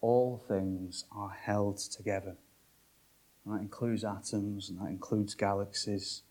all 0.00 0.42
things 0.48 1.04
are 1.14 1.30
held 1.30 1.78
together. 1.78 2.36
And 3.44 3.54
that 3.54 3.60
includes 3.60 4.04
atoms 4.04 4.70
and 4.70 4.80
that 4.80 4.88
includes 4.88 5.34
galaxies. 5.34 6.22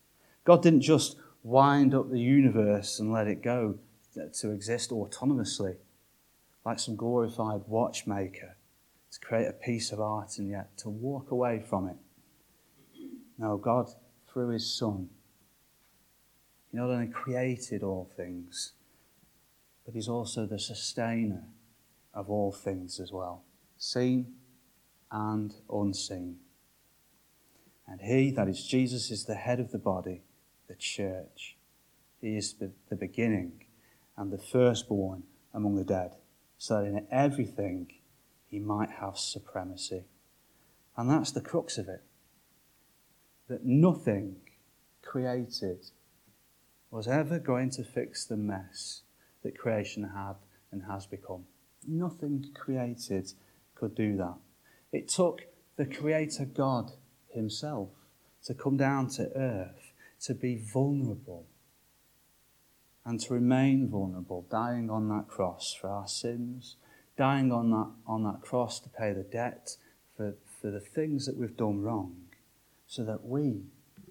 God 0.43 0.61
didn't 0.61 0.81
just 0.81 1.17
wind 1.43 1.93
up 1.93 2.09
the 2.09 2.19
universe 2.19 2.99
and 2.99 3.11
let 3.11 3.27
it 3.27 3.41
go 3.41 3.77
to 4.15 4.51
exist 4.51 4.91
autonomously, 4.91 5.75
like 6.65 6.79
some 6.79 6.95
glorified 6.95 7.61
watchmaker, 7.67 8.55
to 9.11 9.19
create 9.19 9.47
a 9.47 9.53
piece 9.53 9.91
of 9.91 9.99
art 9.99 10.37
and 10.37 10.49
yet 10.49 10.75
to 10.77 10.89
walk 10.89 11.31
away 11.31 11.59
from 11.67 11.87
it. 11.87 11.97
No, 13.37 13.57
God, 13.57 13.89
through 14.31 14.49
His 14.49 14.73
Son, 14.73 15.09
He 16.71 16.77
not 16.77 16.89
only 16.89 17.07
created 17.07 17.83
all 17.83 18.09
things, 18.15 18.73
but 19.85 19.93
He's 19.93 20.07
also 20.07 20.45
the 20.45 20.59
sustainer 20.59 21.43
of 22.13 22.29
all 22.29 22.51
things 22.51 22.99
as 22.99 23.11
well, 23.11 23.43
seen 23.77 24.33
and 25.11 25.53
unseen. 25.71 26.37
And 27.87 28.01
He, 28.01 28.31
that 28.31 28.47
is 28.47 28.65
Jesus, 28.65 29.11
is 29.11 29.25
the 29.25 29.35
head 29.35 29.59
of 29.59 29.71
the 29.71 29.79
body 29.79 30.23
the 30.67 30.75
church. 30.75 31.57
He 32.21 32.37
is 32.37 32.53
the, 32.53 32.71
beginning 32.95 33.65
and 34.17 34.31
the 34.31 34.37
firstborn 34.37 35.23
among 35.53 35.75
the 35.75 35.83
dead, 35.83 36.15
so 36.57 36.81
that 36.81 36.87
in 36.87 37.07
everything 37.11 37.91
he 38.47 38.59
might 38.59 38.89
have 39.01 39.17
supremacy. 39.17 40.05
And 40.95 41.09
that's 41.09 41.31
the 41.31 41.41
crux 41.41 41.77
of 41.77 41.89
it. 41.89 42.03
That 43.49 43.65
nothing 43.65 44.37
created 45.01 45.85
was 46.89 47.07
ever 47.07 47.39
going 47.39 47.71
to 47.71 47.83
fix 47.83 48.25
the 48.25 48.37
mess 48.37 49.01
that 49.43 49.57
creation 49.57 50.11
had 50.15 50.35
and 50.71 50.83
has 50.89 51.05
become. 51.05 51.43
Nothing 51.87 52.45
created 52.53 53.33
could 53.75 53.95
do 53.95 54.15
that. 54.17 54.37
It 54.91 55.09
took 55.09 55.41
the 55.75 55.85
Creator 55.85 56.45
God 56.45 56.91
Himself 57.33 57.89
to 58.43 58.53
come 58.53 58.77
down 58.77 59.07
to 59.09 59.31
earth 59.35 59.93
to 60.21 60.33
be 60.33 60.55
vulnerable 60.55 61.45
and 63.05 63.19
to 63.19 63.33
remain 63.33 63.89
vulnerable, 63.89 64.45
dying 64.49 64.89
on 64.89 65.09
that 65.09 65.27
cross 65.27 65.73
for 65.73 65.89
our 65.89 66.07
sins, 66.07 66.77
dying 67.17 67.51
on 67.51 67.69
that, 67.71 67.91
on 68.07 68.23
that 68.23 68.41
cross 68.41 68.79
to 68.79 68.89
pay 68.89 69.11
the 69.11 69.23
debt 69.23 69.75
for, 70.15 70.35
for 70.61 70.71
the 70.71 70.79
things 70.79 71.25
that 71.25 71.37
we've 71.37 71.57
done 71.57 71.81
wrong, 71.81 72.15
so 72.87 73.03
that 73.03 73.25
we 73.25 73.63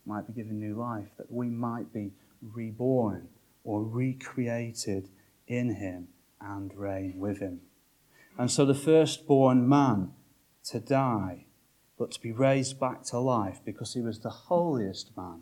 might 0.05 0.27
be 0.27 0.33
given 0.33 0.59
new 0.59 0.75
life, 0.75 1.09
that 1.17 1.31
we 1.31 1.49
might 1.49 1.93
be 1.93 2.13
reborn 2.43 3.29
or 3.65 3.83
recreated 3.83 5.09
in 5.47 5.77
Him 5.77 6.09
and 6.41 6.75
reign 6.75 7.15
with 7.19 7.41
Him. 7.41 7.61
And 8.37 8.51
so 8.51 8.65
the 8.65 8.75
firstborn 8.75 9.69
man 9.69 10.13
to 10.65 10.81
die, 10.81 11.47
but 12.03 12.11
to 12.11 12.21
be 12.21 12.33
raised 12.33 12.81
back 12.81 13.05
to 13.05 13.17
life 13.17 13.61
because 13.65 13.95
he 13.95 14.01
was 14.01 14.19
the 14.19 14.29
holiest 14.29 15.17
man 15.17 15.39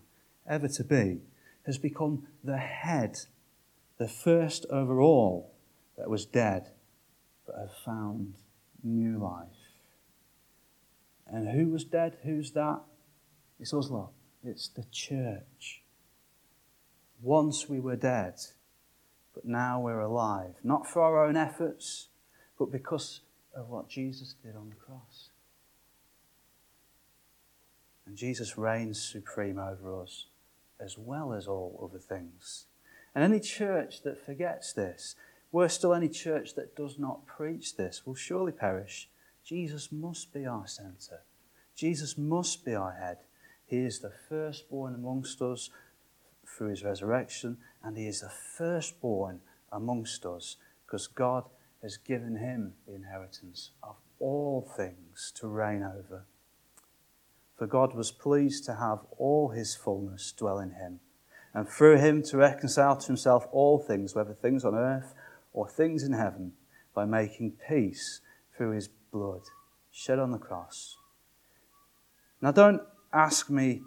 ever 0.46 0.68
to 0.68 0.84
be, 0.84 1.22
has 1.64 1.78
become 1.78 2.26
the 2.44 2.58
head, 2.58 3.16
the 3.96 4.06
first 4.06 4.66
over 4.68 5.00
all 5.00 5.54
that 5.96 6.10
was 6.10 6.26
dead, 6.26 6.68
but 7.46 7.56
have 7.56 7.72
found 7.82 8.34
new 8.84 9.16
life. 9.16 9.72
And 11.26 11.48
who 11.48 11.70
was 11.70 11.82
dead? 11.82 12.18
Who's 12.24 12.50
that? 12.50 12.82
It's 13.58 13.72
us 13.72 13.88
lot. 13.88 14.10
It's 14.44 14.68
the 14.68 14.84
church. 14.92 15.80
Once 17.22 17.70
we 17.70 17.80
were 17.80 17.96
dead, 17.96 18.34
but 19.32 19.46
now 19.46 19.80
we're 19.80 20.00
alive. 20.00 20.56
Not 20.62 20.86
for 20.86 21.00
our 21.00 21.24
own 21.24 21.38
efforts, 21.38 22.08
but 22.58 22.70
because 22.70 23.22
of 23.56 23.70
what 23.70 23.88
Jesus 23.88 24.34
did 24.44 24.56
on 24.56 24.68
the 24.68 24.76
cross. 24.76 25.29
And 28.10 28.18
Jesus 28.18 28.58
reigns 28.58 29.00
supreme 29.00 29.56
over 29.56 30.02
us 30.02 30.26
as 30.80 30.98
well 30.98 31.32
as 31.32 31.46
all 31.46 31.88
other 31.88 32.00
things. 32.00 32.66
And 33.14 33.22
any 33.22 33.38
church 33.38 34.02
that 34.02 34.18
forgets 34.18 34.72
this, 34.72 35.14
worse 35.52 35.74
still, 35.74 35.94
any 35.94 36.08
church 36.08 36.56
that 36.56 36.74
does 36.74 36.98
not 36.98 37.24
preach 37.24 37.76
this, 37.76 38.04
will 38.04 38.16
surely 38.16 38.50
perish. 38.50 39.08
Jesus 39.44 39.92
must 39.92 40.34
be 40.34 40.44
our 40.44 40.66
centre. 40.66 41.20
Jesus 41.76 42.18
must 42.18 42.64
be 42.64 42.74
our 42.74 42.94
head. 42.94 43.18
He 43.64 43.78
is 43.78 44.00
the 44.00 44.12
firstborn 44.28 44.96
amongst 44.96 45.40
us 45.40 45.70
through 46.44 46.70
his 46.70 46.82
resurrection, 46.82 47.58
and 47.80 47.96
he 47.96 48.08
is 48.08 48.22
the 48.22 48.32
firstborn 48.58 49.40
amongst 49.70 50.26
us 50.26 50.56
because 50.84 51.06
God 51.06 51.44
has 51.80 51.96
given 51.96 52.38
him 52.38 52.72
the 52.88 52.94
inheritance 52.96 53.70
of 53.84 53.94
all 54.18 54.68
things 54.76 55.32
to 55.36 55.46
reign 55.46 55.84
over. 55.84 56.24
For 57.60 57.66
God 57.66 57.94
was 57.94 58.10
pleased 58.10 58.64
to 58.64 58.76
have 58.76 59.00
all 59.18 59.50
his 59.50 59.76
fullness 59.76 60.32
dwell 60.32 60.60
in 60.60 60.70
him, 60.70 61.00
and 61.52 61.68
through 61.68 61.98
him 61.98 62.22
to 62.22 62.38
reconcile 62.38 62.96
to 62.96 63.06
himself 63.06 63.46
all 63.52 63.78
things, 63.78 64.14
whether 64.14 64.32
things 64.32 64.64
on 64.64 64.74
earth 64.74 65.12
or 65.52 65.68
things 65.68 66.02
in 66.02 66.14
heaven, 66.14 66.52
by 66.94 67.04
making 67.04 67.58
peace 67.68 68.22
through 68.56 68.70
his 68.70 68.88
blood 68.88 69.42
shed 69.90 70.18
on 70.18 70.30
the 70.30 70.38
cross. 70.38 70.96
Now, 72.40 72.50
don't 72.50 72.80
ask 73.12 73.50
me 73.50 73.82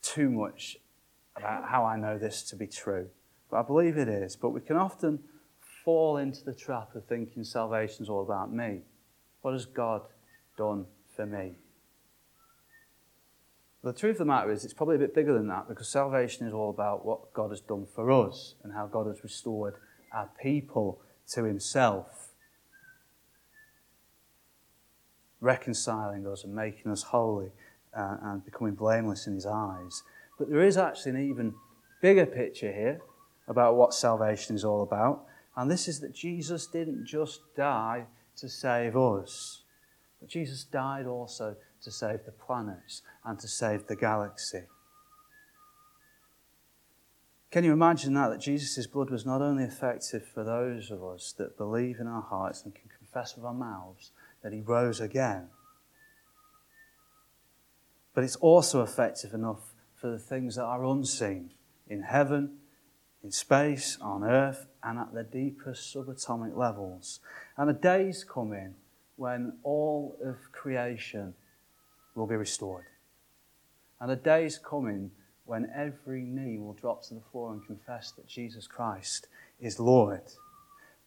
too 0.00 0.30
much 0.30 0.78
about 1.36 1.68
how 1.68 1.84
I 1.84 1.98
know 1.98 2.16
this 2.16 2.42
to 2.44 2.56
be 2.56 2.66
true, 2.66 3.10
but 3.50 3.58
I 3.58 3.62
believe 3.64 3.98
it 3.98 4.08
is. 4.08 4.34
But 4.34 4.48
we 4.48 4.62
can 4.62 4.76
often 4.76 5.18
fall 5.84 6.16
into 6.16 6.42
the 6.42 6.54
trap 6.54 6.94
of 6.94 7.04
thinking 7.04 7.44
salvation 7.44 8.02
is 8.02 8.08
all 8.08 8.22
about 8.22 8.50
me. 8.50 8.80
What 9.42 9.52
has 9.52 9.66
God 9.66 10.00
done 10.56 10.86
for 11.14 11.26
me? 11.26 11.56
The 13.84 13.92
truth 13.92 14.14
of 14.14 14.18
the 14.18 14.24
matter 14.24 14.50
is, 14.50 14.64
it's 14.64 14.72
probably 14.72 14.96
a 14.96 14.98
bit 14.98 15.14
bigger 15.14 15.34
than 15.34 15.48
that 15.48 15.68
because 15.68 15.88
salvation 15.88 16.46
is 16.46 16.54
all 16.54 16.70
about 16.70 17.04
what 17.04 17.32
God 17.34 17.50
has 17.50 17.60
done 17.60 17.86
for 17.94 18.10
us 18.10 18.54
and 18.62 18.72
how 18.72 18.86
God 18.86 19.06
has 19.06 19.22
restored 19.22 19.74
our 20.12 20.30
people 20.40 21.00
to 21.32 21.44
Himself, 21.44 22.30
reconciling 25.40 26.26
us 26.26 26.44
and 26.44 26.54
making 26.54 26.90
us 26.90 27.02
holy 27.02 27.50
uh, 27.96 28.16
and 28.22 28.44
becoming 28.44 28.74
blameless 28.74 29.26
in 29.26 29.34
His 29.34 29.46
eyes. 29.46 30.02
But 30.38 30.48
there 30.48 30.62
is 30.62 30.76
actually 30.76 31.12
an 31.12 31.30
even 31.30 31.54
bigger 32.00 32.26
picture 32.26 32.72
here 32.72 33.00
about 33.48 33.76
what 33.76 33.92
salvation 33.92 34.56
is 34.56 34.64
all 34.64 34.82
about. 34.82 35.24
And 35.56 35.70
this 35.70 35.88
is 35.88 36.00
that 36.00 36.14
Jesus 36.14 36.66
didn't 36.66 37.06
just 37.06 37.40
die 37.56 38.06
to 38.36 38.48
save 38.48 38.96
us, 38.96 39.62
but 40.20 40.28
Jesus 40.28 40.64
died 40.64 41.06
also 41.06 41.56
to 41.84 41.90
save 41.90 42.24
the 42.24 42.32
planets 42.32 43.02
and 43.24 43.38
to 43.38 43.48
save 43.48 43.86
the 43.86 43.96
galaxy. 43.96 44.64
Can 47.50 47.62
you 47.62 47.72
imagine 47.72 48.14
that? 48.14 48.28
That 48.28 48.40
Jesus' 48.40 48.86
blood 48.86 49.10
was 49.10 49.24
not 49.24 49.40
only 49.40 49.64
effective 49.64 50.26
for 50.26 50.42
those 50.42 50.90
of 50.90 51.04
us 51.04 51.32
that 51.38 51.56
believe 51.56 52.00
in 52.00 52.06
our 52.06 52.22
hearts 52.22 52.64
and 52.64 52.74
can 52.74 52.90
confess 52.98 53.36
with 53.36 53.44
our 53.44 53.54
mouths 53.54 54.10
that 54.42 54.52
he 54.52 54.60
rose 54.60 55.00
again, 55.00 55.48
but 58.12 58.24
it's 58.24 58.36
also 58.36 58.82
effective 58.82 59.32
enough 59.32 59.72
for 59.94 60.10
the 60.10 60.18
things 60.18 60.56
that 60.56 60.64
are 60.64 60.84
unseen 60.84 61.50
in 61.88 62.02
heaven 62.02 62.58
in 63.24 63.30
space, 63.30 63.96
on 64.02 64.22
earth, 64.22 64.66
and 64.82 64.98
at 64.98 65.14
the 65.14 65.24
deepest 65.24 65.94
subatomic 65.94 66.54
levels. 66.54 67.20
And 67.56 67.70
a 67.70 67.72
day's 67.72 68.22
coming 68.22 68.74
when 69.16 69.54
all 69.62 70.16
of 70.22 70.52
creation 70.52 71.32
will 72.14 72.26
be 72.26 72.36
restored. 72.36 72.84
And 74.00 74.10
a 74.10 74.36
is 74.38 74.58
coming 74.58 75.10
when 75.44 75.70
every 75.74 76.22
knee 76.22 76.58
will 76.58 76.74
drop 76.74 77.02
to 77.04 77.14
the 77.14 77.20
floor 77.32 77.52
and 77.52 77.66
confess 77.66 78.10
that 78.12 78.26
Jesus 78.26 78.66
Christ 78.66 79.28
is 79.60 79.78
Lord. 79.78 80.22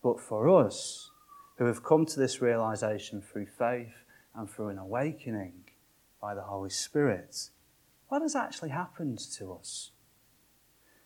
But 0.03 0.19
for 0.19 0.49
us, 0.49 1.11
who 1.57 1.65
have 1.65 1.83
come 1.83 2.05
to 2.05 2.19
this 2.19 2.41
realization 2.41 3.21
through 3.21 3.47
faith 3.47 3.93
and 4.35 4.49
through 4.49 4.69
an 4.69 4.77
awakening 4.77 5.53
by 6.21 6.35
the 6.35 6.43
Holy 6.43 6.69
Spirit, 6.69 7.49
what 8.09 8.21
has 8.21 8.35
actually 8.35 8.69
happened 8.69 9.19
to 9.37 9.53
us? 9.53 9.91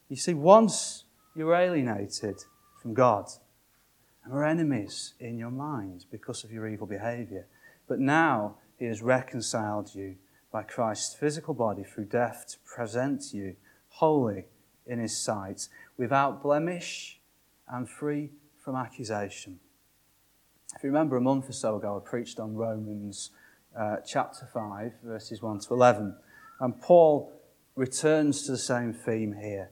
You 0.09 0.17
see, 0.17 0.33
once 0.33 1.05
you're 1.35 1.55
alienated 1.55 2.35
from 2.81 2.93
God 2.93 3.29
and 4.23 4.33
we're 4.33 4.43
enemies 4.43 5.13
in 5.19 5.37
your 5.37 5.51
mind 5.51 6.05
because 6.11 6.43
of 6.43 6.51
your 6.51 6.67
evil 6.67 6.87
behavior. 6.87 7.47
But 7.87 7.99
now 7.99 8.57
He 8.81 8.87
has 8.87 9.03
reconciled 9.03 9.93
you 9.93 10.15
by 10.51 10.63
Christ's 10.63 11.13
physical 11.13 11.53
body 11.53 11.83
through 11.83 12.05
death 12.05 12.47
to 12.47 12.57
present 12.65 13.31
you 13.31 13.55
holy 13.89 14.45
in 14.87 14.97
His 14.97 15.15
sight, 15.15 15.67
without 15.97 16.41
blemish 16.41 17.19
and 17.67 17.87
free 17.87 18.31
from 18.57 18.75
accusation. 18.75 19.59
If 20.75 20.83
you 20.83 20.89
remember 20.89 21.15
a 21.15 21.21
month 21.21 21.47
or 21.47 21.53
so 21.53 21.75
ago, 21.75 22.01
I 22.03 22.09
preached 22.09 22.39
on 22.39 22.55
Romans 22.55 23.29
uh, 23.77 23.97
chapter 24.03 24.49
5, 24.51 24.93
verses 25.03 25.43
1 25.43 25.59
to 25.59 25.73
11. 25.75 26.17
And 26.59 26.81
Paul 26.81 27.39
returns 27.75 28.47
to 28.47 28.53
the 28.53 28.57
same 28.57 28.93
theme 28.93 29.33
here 29.33 29.69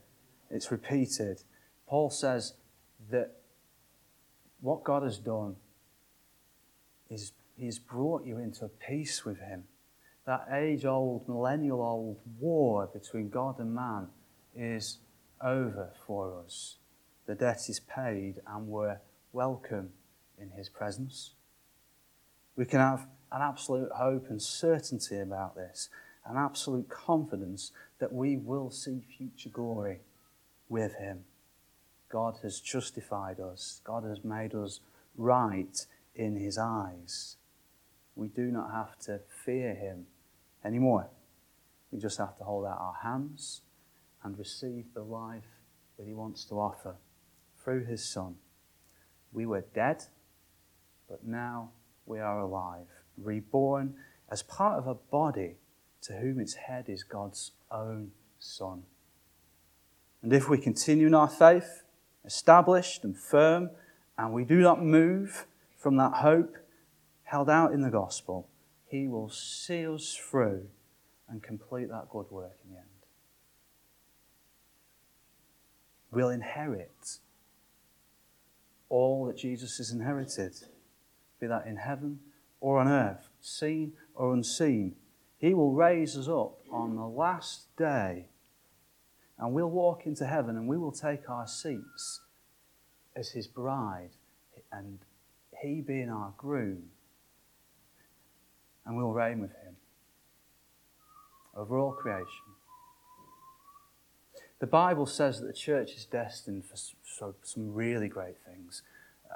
it's 0.52 0.70
repeated. 0.70 1.42
Paul 1.88 2.10
says 2.10 2.54
that 3.10 3.38
what 4.60 4.84
God 4.84 5.02
has 5.02 5.18
done 5.18 5.56
is 7.08 7.32
He's 7.60 7.78
brought 7.78 8.24
you 8.24 8.38
into 8.38 8.68
peace 8.68 9.26
with 9.26 9.38
Him. 9.38 9.64
That 10.24 10.48
age 10.50 10.86
old, 10.86 11.28
millennial 11.28 11.82
old 11.82 12.16
war 12.38 12.88
between 12.90 13.28
God 13.28 13.58
and 13.58 13.74
man 13.74 14.06
is 14.56 14.96
over 15.42 15.90
for 16.06 16.42
us. 16.42 16.76
The 17.26 17.34
debt 17.34 17.68
is 17.68 17.78
paid, 17.78 18.40
and 18.46 18.66
we're 18.66 18.98
welcome 19.34 19.90
in 20.40 20.48
His 20.50 20.70
presence. 20.70 21.34
We 22.56 22.64
can 22.64 22.80
have 22.80 23.06
an 23.30 23.42
absolute 23.42 23.92
hope 23.92 24.30
and 24.30 24.40
certainty 24.40 25.18
about 25.18 25.54
this, 25.54 25.90
an 26.24 26.38
absolute 26.38 26.88
confidence 26.88 27.72
that 27.98 28.10
we 28.10 28.38
will 28.38 28.70
see 28.70 29.02
future 29.18 29.50
glory 29.50 30.00
with 30.70 30.94
Him. 30.94 31.24
God 32.08 32.38
has 32.42 32.58
justified 32.58 33.38
us, 33.38 33.82
God 33.84 34.04
has 34.04 34.24
made 34.24 34.54
us 34.54 34.80
right 35.14 35.86
in 36.14 36.36
His 36.36 36.56
eyes. 36.56 37.36
We 38.20 38.28
do 38.28 38.50
not 38.50 38.70
have 38.70 38.98
to 39.06 39.20
fear 39.46 39.74
Him 39.74 40.04
anymore. 40.62 41.08
We 41.90 41.98
just 41.98 42.18
have 42.18 42.36
to 42.36 42.44
hold 42.44 42.66
out 42.66 42.76
our 42.78 42.98
hands 43.02 43.62
and 44.22 44.38
receive 44.38 44.84
the 44.92 45.02
life 45.02 45.48
that 45.96 46.06
He 46.06 46.12
wants 46.12 46.44
to 46.44 46.56
offer 46.56 46.96
through 47.64 47.86
His 47.86 48.04
Son. 48.04 48.34
We 49.32 49.46
were 49.46 49.64
dead, 49.74 50.04
but 51.08 51.26
now 51.26 51.70
we 52.04 52.18
are 52.18 52.40
alive, 52.40 52.88
reborn 53.16 53.94
as 54.30 54.42
part 54.42 54.78
of 54.78 54.86
a 54.86 54.94
body 54.94 55.54
to 56.02 56.12
whom 56.12 56.40
its 56.40 56.52
head 56.52 56.90
is 56.90 57.02
God's 57.02 57.52
own 57.70 58.10
Son. 58.38 58.82
And 60.22 60.34
if 60.34 60.46
we 60.46 60.58
continue 60.58 61.06
in 61.06 61.14
our 61.14 61.26
faith, 61.26 61.84
established 62.26 63.02
and 63.02 63.16
firm, 63.16 63.70
and 64.18 64.34
we 64.34 64.44
do 64.44 64.60
not 64.60 64.84
move 64.84 65.46
from 65.78 65.96
that 65.96 66.16
hope 66.16 66.58
held 67.30 67.48
out 67.48 67.72
in 67.72 67.80
the 67.80 67.90
gospel, 67.90 68.48
He 68.86 69.06
will 69.06 69.28
see 69.28 69.86
us 69.86 70.14
through 70.14 70.66
and 71.28 71.40
complete 71.40 71.88
that 71.88 72.08
good 72.10 72.26
work 72.30 72.56
in 72.64 72.72
the 72.72 72.78
end. 72.78 72.86
We'll 76.10 76.30
inherit 76.30 77.18
all 78.88 79.26
that 79.26 79.36
Jesus 79.36 79.78
has 79.78 79.92
inherited, 79.92 80.54
be 81.40 81.46
that 81.46 81.66
in 81.66 81.76
heaven 81.76 82.18
or 82.60 82.80
on 82.80 82.88
earth, 82.88 83.28
seen 83.40 83.92
or 84.16 84.34
unseen. 84.34 84.96
He 85.38 85.54
will 85.54 85.72
raise 85.72 86.16
us 86.16 86.26
up 86.26 86.58
on 86.72 86.96
the 86.96 87.06
last 87.06 87.76
day 87.76 88.26
and 89.38 89.52
we'll 89.52 89.70
walk 89.70 90.04
into 90.04 90.26
heaven 90.26 90.56
and 90.56 90.66
we 90.66 90.76
will 90.76 90.90
take 90.90 91.30
our 91.30 91.46
seats 91.46 92.22
as 93.14 93.30
his 93.30 93.46
bride, 93.46 94.10
and 94.72 94.98
He 95.62 95.80
being 95.80 96.10
our 96.10 96.32
groom, 96.36 96.90
and 98.90 98.98
we'll 98.98 99.12
reign 99.12 99.40
with 99.40 99.52
Him 99.52 99.76
over 101.56 101.78
all 101.78 101.92
creation. 101.92 102.26
The 104.58 104.66
Bible 104.66 105.06
says 105.06 105.40
that 105.40 105.46
the 105.46 105.52
church 105.52 105.92
is 105.92 106.04
destined 106.04 106.64
for, 106.64 107.34
some 107.42 107.72
really 107.72 108.08
great 108.08 108.34
things. 108.44 108.82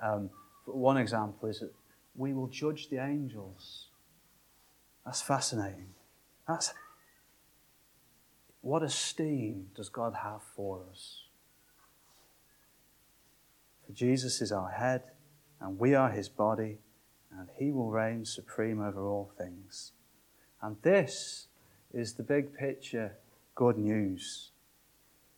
Um, 0.02 0.28
one 0.64 0.96
example 0.96 1.48
is 1.48 1.60
that 1.60 1.72
we 2.16 2.34
will 2.34 2.48
judge 2.48 2.88
the 2.88 2.98
angels. 2.98 3.86
That's 5.04 5.22
fascinating. 5.22 5.90
That's 6.48 6.74
what 8.60 8.82
esteem 8.82 9.68
does 9.76 9.88
God 9.88 10.14
have 10.22 10.42
for 10.56 10.82
us? 10.90 11.22
For 13.86 13.92
Jesus 13.92 14.42
is 14.42 14.50
our 14.50 14.70
head, 14.70 15.02
and 15.60 15.78
we 15.78 15.94
are 15.94 16.10
his 16.10 16.28
body, 16.28 16.78
and 17.38 17.48
he 17.58 17.70
will 17.70 17.90
reign 17.90 18.24
supreme 18.24 18.80
over 18.80 19.06
all 19.06 19.30
things. 19.36 19.92
And 20.62 20.76
this 20.82 21.48
is 21.92 22.14
the 22.14 22.22
big 22.22 22.54
picture 22.54 23.16
good 23.54 23.78
news 23.78 24.50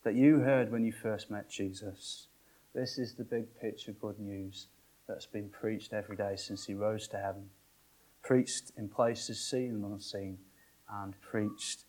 that 0.04 0.14
you 0.14 0.38
heard 0.38 0.70
when 0.70 0.84
you 0.84 0.92
first 0.92 1.30
met 1.30 1.50
Jesus. 1.50 2.28
This 2.74 2.98
is 2.98 3.14
the 3.14 3.24
big 3.24 3.46
picture 3.60 3.92
good 3.92 4.18
news 4.18 4.68
that's 5.08 5.26
been 5.26 5.48
preached 5.48 5.92
every 5.92 6.16
day 6.16 6.36
since 6.36 6.66
he 6.66 6.74
rose 6.74 7.08
to 7.08 7.16
heaven. 7.16 7.50
Preached 8.22 8.72
in 8.76 8.88
places 8.88 9.40
seen 9.40 9.70
and 9.70 9.84
unseen, 9.84 10.38
and 10.90 11.14
preached 11.20 11.84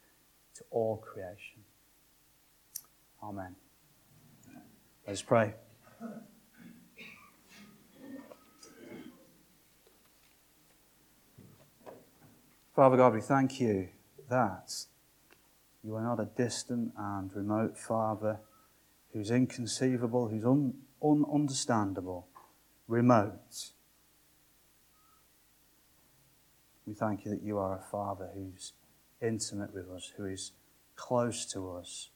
to 0.56 0.64
all 0.72 0.98
creation. 0.98 1.64
Amen. 3.24 3.56
Let's 5.08 5.22
pray. 5.22 5.54
Father 12.78 12.96
God, 12.96 13.16
we 13.16 13.22
thank 13.22 13.60
you 13.60 13.88
that 14.30 14.72
you 15.84 15.96
are 15.96 16.04
not 16.04 16.20
a 16.20 16.30
distant 16.38 16.94
and 16.96 17.36
remote 17.36 17.76
Father 17.76 18.38
who's 19.12 19.32
inconceivable, 19.32 20.28
who's 20.28 20.46
un- 20.46 20.76
ununderstandable, 21.02 22.26
remote. 22.88 23.72
We 26.86 26.94
thank 26.94 27.26
you 27.26 27.32
that 27.32 27.42
you 27.42 27.58
are 27.58 27.80
a 27.80 27.82
Father 27.82 28.30
who's 28.36 28.74
intimate 29.24 29.74
with 29.74 29.90
us, 29.90 30.14
who 30.16 30.26
is 30.26 30.52
close 30.96 31.52
to 31.54 31.72
us, 31.72 32.12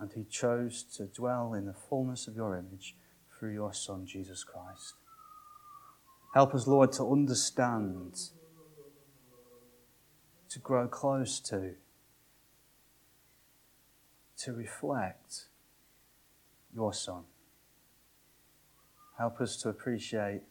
and 0.00 0.10
who 0.14 0.24
chose 0.24 0.84
to 0.96 1.04
dwell 1.04 1.52
in 1.52 1.66
the 1.66 1.74
fullness 1.74 2.26
of 2.26 2.34
your 2.34 2.56
image 2.56 2.96
through 3.38 3.52
your 3.52 3.74
Son, 3.74 4.06
Jesus 4.06 4.42
Christ. 4.42 4.94
Help 6.32 6.54
us, 6.54 6.66
Lord, 6.66 6.92
to 6.92 7.12
understand, 7.12 8.30
to 10.50 10.58
grow 10.58 10.88
close 10.88 11.40
to, 11.40 11.74
to 14.38 14.52
reflect 14.52 15.44
your 16.74 16.92
Son. 16.92 17.24
Help 19.18 19.40
us 19.40 19.56
to 19.56 19.68
appreciate 19.68 20.42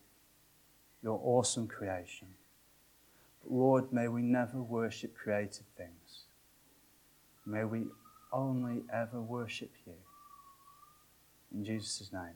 your 1.01 1.19
awesome 1.23 1.67
creation. 1.67 2.27
But 3.41 3.51
Lord, 3.51 3.93
may 3.93 4.07
we 4.07 4.21
never 4.21 4.61
worship 4.61 5.15
created 5.15 5.65
things. 5.77 6.25
May 7.45 7.63
we 7.63 7.85
only 8.33 8.83
ever 8.93 9.21
worship 9.21 9.71
you. 9.85 9.93
In 11.53 11.63
Jesus' 11.63 12.11
name, 12.11 12.35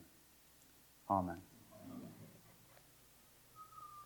Amen. 1.09 1.50